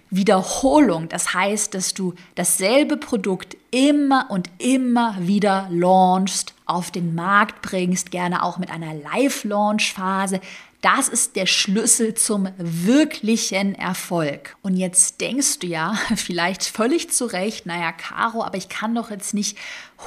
Wiederholung, 0.10 1.10
das 1.10 1.34
heißt, 1.34 1.74
dass 1.74 1.94
du 1.94 2.14
dasselbe 2.36 2.98
Produkt 2.98 3.58
immer 3.72 4.28
und 4.30 4.50
immer 4.60 5.16
wieder 5.20 5.68
launchst, 5.72 6.54
auf 6.66 6.90
den 6.90 7.14
Markt 7.14 7.62
bringst, 7.62 8.12
gerne 8.12 8.44
auch 8.44 8.58
mit 8.58 8.72
einer 8.72 8.94
Live-Launch-Phase, 8.94 10.40
das 10.82 11.10
ist 11.10 11.36
der 11.36 11.46
Schlüssel 11.46 12.14
zum 12.14 12.48
wirklichen 12.58 13.74
Erfolg. 13.74 14.56
Und 14.62 14.76
jetzt 14.76 15.20
denkst 15.20 15.60
du 15.60 15.68
ja 15.68 15.96
vielleicht 16.16 16.64
völlig 16.64 17.10
zu 17.12 17.26
Recht, 17.26 17.66
naja, 17.66 17.92
Caro, 17.92 18.44
aber 18.44 18.58
ich 18.58 18.70
kann 18.70 18.94
doch 18.94 19.10
jetzt 19.10 19.34
nicht 19.34 19.58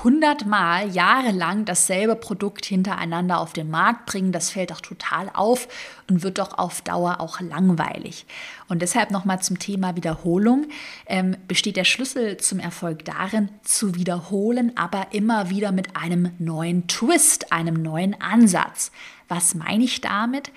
hundertmal 0.05 0.91
jahrelang 0.91 1.65
dasselbe 1.65 2.15
Produkt 2.15 2.67
hintereinander 2.67 3.41
auf 3.41 3.53
den 3.53 3.71
Markt 3.71 4.07
bringen. 4.07 4.33
Das 4.33 4.51
fällt 4.51 4.71
doch 4.71 4.81
total 4.81 5.31
auf 5.33 5.67
und 6.09 6.23
wird 6.23 6.39
doch 6.39 6.59
auf 6.59 6.83
Dauer 6.83 7.21
auch 7.21 7.41
langweilig. 7.41 8.27
Und 8.69 8.83
deshalb 8.83 9.11
nochmal 9.11 9.41
zum 9.41 9.59
Thema 9.59 9.97
Wiederholung. 9.97 10.67
Ähm, 11.07 11.37
besteht 11.49 11.77
der 11.77 11.85
Schlüssel 11.85 12.37
zum 12.37 12.61
Erfolg 12.61 13.05
darin, 13.05 13.49
zu 13.63 13.95
wiederholen, 13.95 14.73
aber 14.77 15.09
immer 15.13 15.51
wieder 15.51 15.73
mit 15.73 15.97
einem 15.97 16.33
neuen 16.39 16.87
Twist, 16.87 17.51
einem 17.53 17.83
neuen 17.83 18.21
Ansatz. 18.21 18.93
Was 19.29 19.55
meine 19.55 19.85
ich 19.85 20.01
damit? 20.01 20.51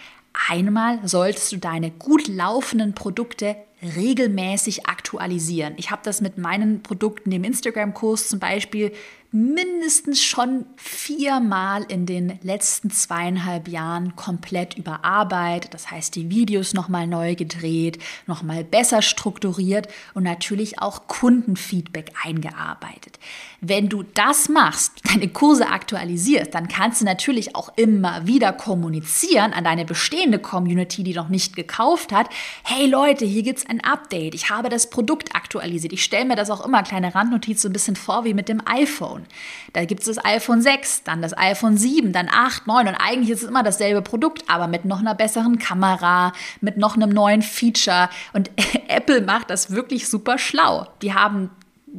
Einmal 0.49 1.05
solltest 1.07 1.51
du 1.51 1.57
deine 1.57 1.91
gut 1.91 2.27
laufenden 2.27 2.95
Produkte 2.95 3.57
regelmäßig 3.81 4.87
aktualisieren. 4.87 5.73
Ich 5.77 5.91
habe 5.91 6.01
das 6.03 6.21
mit 6.21 6.37
meinen 6.37 6.83
Produkten, 6.83 7.31
dem 7.31 7.43
Instagram-Kurs 7.43 8.29
zum 8.29 8.39
Beispiel, 8.39 8.93
mindestens 9.33 10.21
schon 10.21 10.65
viermal 10.75 11.85
in 11.87 12.05
den 12.05 12.37
letzten 12.43 12.91
zweieinhalb 12.91 13.69
Jahren 13.69 14.17
komplett 14.17 14.77
überarbeitet. 14.77 15.73
Das 15.73 15.89
heißt, 15.89 16.15
die 16.15 16.29
Videos 16.29 16.73
nochmal 16.73 17.07
neu 17.07 17.35
gedreht, 17.35 17.97
nochmal 18.27 18.65
besser 18.65 19.01
strukturiert 19.01 19.87
und 20.13 20.23
natürlich 20.23 20.81
auch 20.81 21.07
Kundenfeedback 21.07 22.11
eingearbeitet. 22.25 23.19
Wenn 23.61 23.87
du 23.87 24.03
das 24.03 24.49
machst, 24.49 24.99
deine 25.05 25.29
Kurse 25.29 25.69
aktualisierst, 25.69 26.53
dann 26.53 26.67
kannst 26.67 26.99
du 26.99 27.05
natürlich 27.05 27.55
auch 27.55 27.71
immer 27.77 28.27
wieder 28.27 28.51
kommunizieren 28.51 29.53
an 29.53 29.63
deine 29.63 29.85
bestehende 29.85 30.39
Community, 30.39 31.03
die 31.03 31.13
noch 31.13 31.29
nicht 31.29 31.55
gekauft 31.55 32.11
hat. 32.11 32.27
Hey 32.63 32.85
Leute, 32.85 33.23
hier 33.23 33.43
gibt 33.43 33.59
es 33.59 33.65
ein 33.71 33.83
Update. 33.83 34.35
Ich 34.35 34.49
habe 34.49 34.69
das 34.69 34.89
Produkt 34.89 35.35
aktualisiert. 35.35 35.93
Ich 35.93 36.03
stelle 36.03 36.25
mir 36.25 36.35
das 36.35 36.49
auch 36.49 36.63
immer, 36.63 36.83
kleine 36.83 37.15
Randnotiz, 37.15 37.61
so 37.61 37.69
ein 37.69 37.73
bisschen 37.73 37.95
vor 37.95 38.25
wie 38.25 38.33
mit 38.33 38.49
dem 38.49 38.61
iPhone. 38.65 39.25
Da 39.73 39.85
gibt 39.85 40.01
es 40.01 40.07
das 40.07 40.23
iPhone 40.23 40.61
6, 40.61 41.03
dann 41.03 41.21
das 41.21 41.35
iPhone 41.37 41.77
7, 41.77 42.11
dann 42.13 42.29
8, 42.29 42.67
9 42.67 42.87
und 42.87 42.95
eigentlich 42.95 43.29
ist 43.29 43.43
es 43.43 43.49
immer 43.49 43.63
dasselbe 43.63 44.01
Produkt, 44.01 44.43
aber 44.47 44.67
mit 44.67 44.85
noch 44.85 44.99
einer 44.99 45.15
besseren 45.15 45.57
Kamera, 45.57 46.33
mit 46.59 46.77
noch 46.77 46.95
einem 46.95 47.09
neuen 47.09 47.41
Feature. 47.41 48.09
Und 48.33 48.51
Apple 48.87 49.21
macht 49.21 49.49
das 49.49 49.71
wirklich 49.71 50.09
super 50.09 50.37
schlau. 50.37 50.87
Die 51.01 51.13
haben 51.13 51.49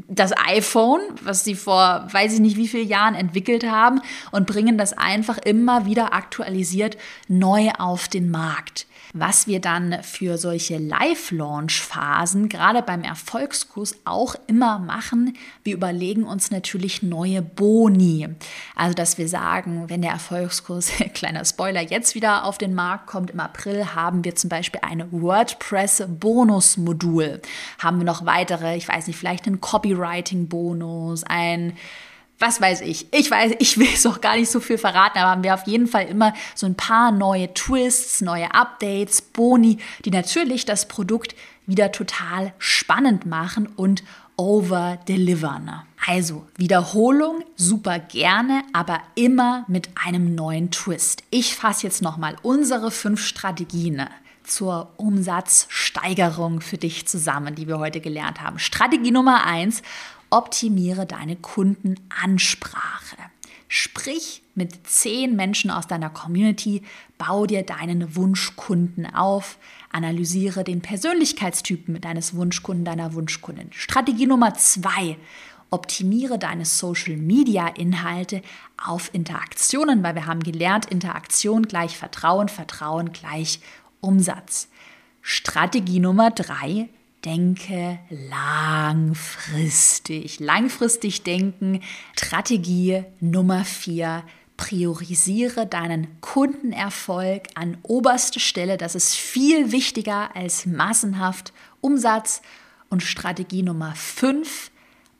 das 0.08 0.32
iPhone, 0.46 1.00
was 1.22 1.44
sie 1.44 1.54
vor 1.54 2.06
weiß 2.10 2.34
ich 2.34 2.40
nicht 2.40 2.56
wie 2.56 2.68
vielen 2.68 2.88
Jahren 2.88 3.14
entwickelt 3.14 3.64
haben 3.64 4.00
und 4.30 4.46
bringen 4.46 4.78
das 4.78 4.94
einfach 4.94 5.38
immer 5.38 5.84
wieder 5.84 6.14
aktualisiert 6.14 6.96
neu 7.28 7.70
auf 7.78 8.08
den 8.08 8.30
Markt. 8.30 8.86
Was 9.14 9.46
wir 9.46 9.60
dann 9.60 10.02
für 10.02 10.38
solche 10.38 10.78
Live-Launch-Phasen, 10.78 12.48
gerade 12.48 12.80
beim 12.80 13.02
Erfolgskurs, 13.02 13.94
auch 14.06 14.36
immer 14.46 14.78
machen, 14.78 15.36
wir 15.64 15.74
überlegen 15.74 16.24
uns 16.24 16.50
natürlich 16.50 17.02
neue 17.02 17.42
Boni. 17.42 18.30
Also, 18.74 18.94
dass 18.94 19.18
wir 19.18 19.28
sagen, 19.28 19.84
wenn 19.88 20.00
der 20.00 20.12
Erfolgskurs, 20.12 20.90
kleiner 21.14 21.44
Spoiler, 21.44 21.82
jetzt 21.82 22.14
wieder 22.14 22.46
auf 22.46 22.56
den 22.56 22.72
Markt 22.72 23.06
kommt 23.06 23.32
im 23.32 23.40
April, 23.40 23.94
haben 23.94 24.24
wir 24.24 24.34
zum 24.34 24.48
Beispiel 24.48 24.80
ein 24.82 25.12
WordPress-Bonus-Modul. 25.12 27.42
Haben 27.80 27.98
wir 27.98 28.06
noch 28.06 28.24
weitere, 28.24 28.76
ich 28.76 28.88
weiß 28.88 29.08
nicht, 29.08 29.18
vielleicht 29.18 29.46
einen 29.46 29.60
Copywriting-Bonus, 29.60 31.24
ein 31.24 31.76
was 32.42 32.60
weiß 32.60 32.82
ich. 32.82 33.06
Ich 33.12 33.30
weiß, 33.30 33.52
ich 33.58 33.78
will 33.78 33.88
es 33.94 34.04
auch 34.04 34.20
gar 34.20 34.36
nicht 34.36 34.50
so 34.50 34.60
viel 34.60 34.76
verraten, 34.76 35.18
aber 35.18 35.30
haben 35.30 35.44
wir 35.44 35.54
auf 35.54 35.66
jeden 35.66 35.86
Fall 35.86 36.06
immer 36.06 36.34
so 36.54 36.66
ein 36.66 36.74
paar 36.74 37.12
neue 37.12 37.54
Twists, 37.54 38.20
neue 38.20 38.52
Updates, 38.52 39.22
Boni, 39.22 39.78
die 40.04 40.10
natürlich 40.10 40.64
das 40.66 40.88
Produkt 40.88 41.34
wieder 41.66 41.92
total 41.92 42.52
spannend 42.58 43.24
machen 43.24 43.66
und 43.76 44.02
over-delivern. 44.36 45.82
Also 46.04 46.46
Wiederholung 46.56 47.44
super 47.54 48.00
gerne, 48.00 48.64
aber 48.72 49.00
immer 49.14 49.64
mit 49.68 49.90
einem 50.04 50.34
neuen 50.34 50.70
Twist. 50.70 51.22
Ich 51.30 51.54
fasse 51.54 51.86
jetzt 51.86 52.02
nochmal 52.02 52.36
unsere 52.42 52.90
fünf 52.90 53.24
Strategien 53.24 54.02
zur 54.42 54.90
Umsatzsteigerung 54.96 56.60
für 56.60 56.78
dich 56.78 57.06
zusammen, 57.06 57.54
die 57.54 57.68
wir 57.68 57.78
heute 57.78 58.00
gelernt 58.00 58.40
haben. 58.40 58.58
Strategie 58.58 59.12
Nummer 59.12 59.46
eins, 59.46 59.82
optimiere 60.32 61.06
deine 61.06 61.36
Kundenansprache. 61.36 63.16
Sprich 63.68 64.42
mit 64.54 64.86
zehn 64.86 65.36
Menschen 65.36 65.70
aus 65.70 65.86
deiner 65.86 66.10
Community, 66.10 66.82
bau 67.16 67.46
dir 67.46 67.62
deinen 67.62 68.16
Wunschkunden 68.16 69.06
auf, 69.14 69.58
analysiere 69.90 70.64
den 70.64 70.82
Persönlichkeitstypen 70.82 72.00
deines 72.00 72.34
Wunschkunden, 72.34 72.84
deiner 72.84 73.14
Wunschkundin. 73.14 73.68
Strategie 73.72 74.26
Nummer 74.26 74.54
zwei, 74.54 75.16
optimiere 75.70 76.38
deine 76.38 76.64
Social-Media-Inhalte 76.64 78.42
auf 78.76 79.10
Interaktionen, 79.14 80.02
weil 80.02 80.14
wir 80.14 80.26
haben 80.26 80.42
gelernt, 80.42 80.86
Interaktion 80.86 81.62
gleich 81.62 81.96
Vertrauen, 81.96 82.48
Vertrauen 82.48 83.12
gleich 83.12 83.60
Umsatz. 84.00 84.68
Strategie 85.22 86.00
Nummer 86.00 86.30
drei, 86.30 86.88
denke 87.24 87.98
langfristig. 88.10 90.40
Langfristig 90.40 91.22
denken. 91.22 91.80
Strategie 92.16 93.04
Nummer 93.20 93.64
vier. 93.64 94.24
Priorisiere 94.56 95.64
deinen 95.66 96.20
Kundenerfolg 96.20 97.44
an 97.54 97.78
oberste 97.82 98.40
Stelle. 98.40 98.76
Das 98.76 98.96
ist 98.96 99.14
viel 99.14 99.72
wichtiger 99.72 100.36
als 100.36 100.66
massenhaft 100.66 101.54
Umsatz. 101.80 102.42
Und 102.88 103.02
Strategie 103.02 103.62
Nummer 103.62 103.94
fünf 103.94 104.71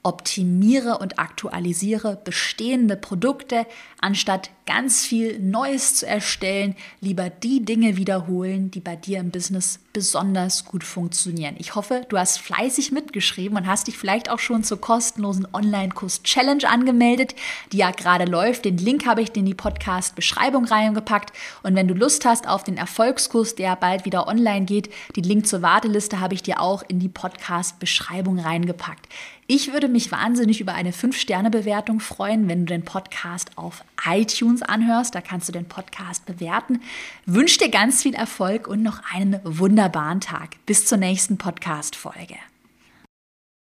optimiere 0.03 0.99
und 0.99 1.19
aktualisiere 1.19 2.21
bestehende 2.25 2.97
Produkte, 2.97 3.67
anstatt 4.01 4.51
ganz 4.67 5.05
viel 5.05 5.39
Neues 5.39 5.97
zu 5.97 6.07
erstellen, 6.07 6.77
lieber 7.01 7.31
die 7.31 7.65
Dinge 7.65 7.97
wiederholen, 7.97 8.71
die 8.71 8.81
bei 8.81 8.97
dir 8.97 9.21
im 9.21 9.31
Business 9.31 9.79
besonders 9.93 10.65
gut 10.65 10.85
funktionieren. 10.85 11.57
Ich 11.59 11.75
hoffe, 11.75 12.07
du 12.09 12.19
hast 12.19 12.39
fleißig 12.39 12.93
mitgeschrieben 12.93 13.57
und 13.57 13.67
hast 13.67 13.87
dich 13.87 13.99
vielleicht 13.99 14.31
auch 14.31 14.39
schon 14.39 14.65
zur 14.65 14.81
kostenlosen 14.81 15.47
Online-Kurs 15.53 16.23
Challenge 16.23 16.69
angemeldet, 16.69 17.35
die 17.73 17.79
ja 17.79 17.91
gerade 17.91 18.25
läuft. 18.25 18.65
Den 18.65 18.79
Link 18.79 19.07
habe 19.07 19.23
ich 19.23 19.31
dir 19.31 19.41
in 19.41 19.47
die 19.47 19.55
Podcast-Beschreibung 19.55 20.65
reingepackt. 20.65 21.33
Und 21.63 21.75
wenn 21.75 21.89
du 21.89 21.95
Lust 21.95 22.25
hast 22.25 22.49
auf 22.49 22.65
den 22.65 22.77
Erfolgskurs, 22.77 23.55
der 23.55 23.77
bald 23.77 24.05
wieder 24.05 24.27
online 24.27 24.65
geht, 24.65 24.91
den 25.17 25.25
Link 25.25 25.47
zur 25.47 25.63
Warteliste 25.63 26.21
habe 26.21 26.35
ich 26.35 26.43
dir 26.43 26.61
auch 26.61 26.83
in 26.89 26.99
die 26.99 27.09
Podcast-Beschreibung 27.09 28.39
reingepackt. 28.39 29.09
Ich 29.55 29.71
würde 29.71 29.87
mich 29.87 30.11
wahnsinnig 30.11 30.63
über 30.63 30.73
eine 30.73 30.93
5-Sterne-Bewertung 30.93 32.01
freuen, 32.01 32.49
wenn 32.49 32.61
du 32.61 32.73
den 32.73 32.87
Podcast 32.87 33.51
auf 33.59 33.85
iTunes 34.03 34.63
anhörst. 34.63 35.15
Da 35.15 35.21
kannst 35.21 35.47
du 35.47 35.53
den 35.53 35.67
Podcast 35.67 36.25
bewerten. 36.25 36.81
Wünsche 37.27 37.59
dir 37.59 37.69
ganz 37.69 38.03
viel 38.03 38.15
Erfolg 38.15 38.67
und 38.67 38.83
noch 38.83 39.03
einen 39.13 39.39
wunderbaren 39.45 40.23
Tag. 40.23 40.57
Bis 40.65 40.87
zur 40.87 40.97
nächsten 40.97 41.37
Podcast-Folge. 41.37 42.37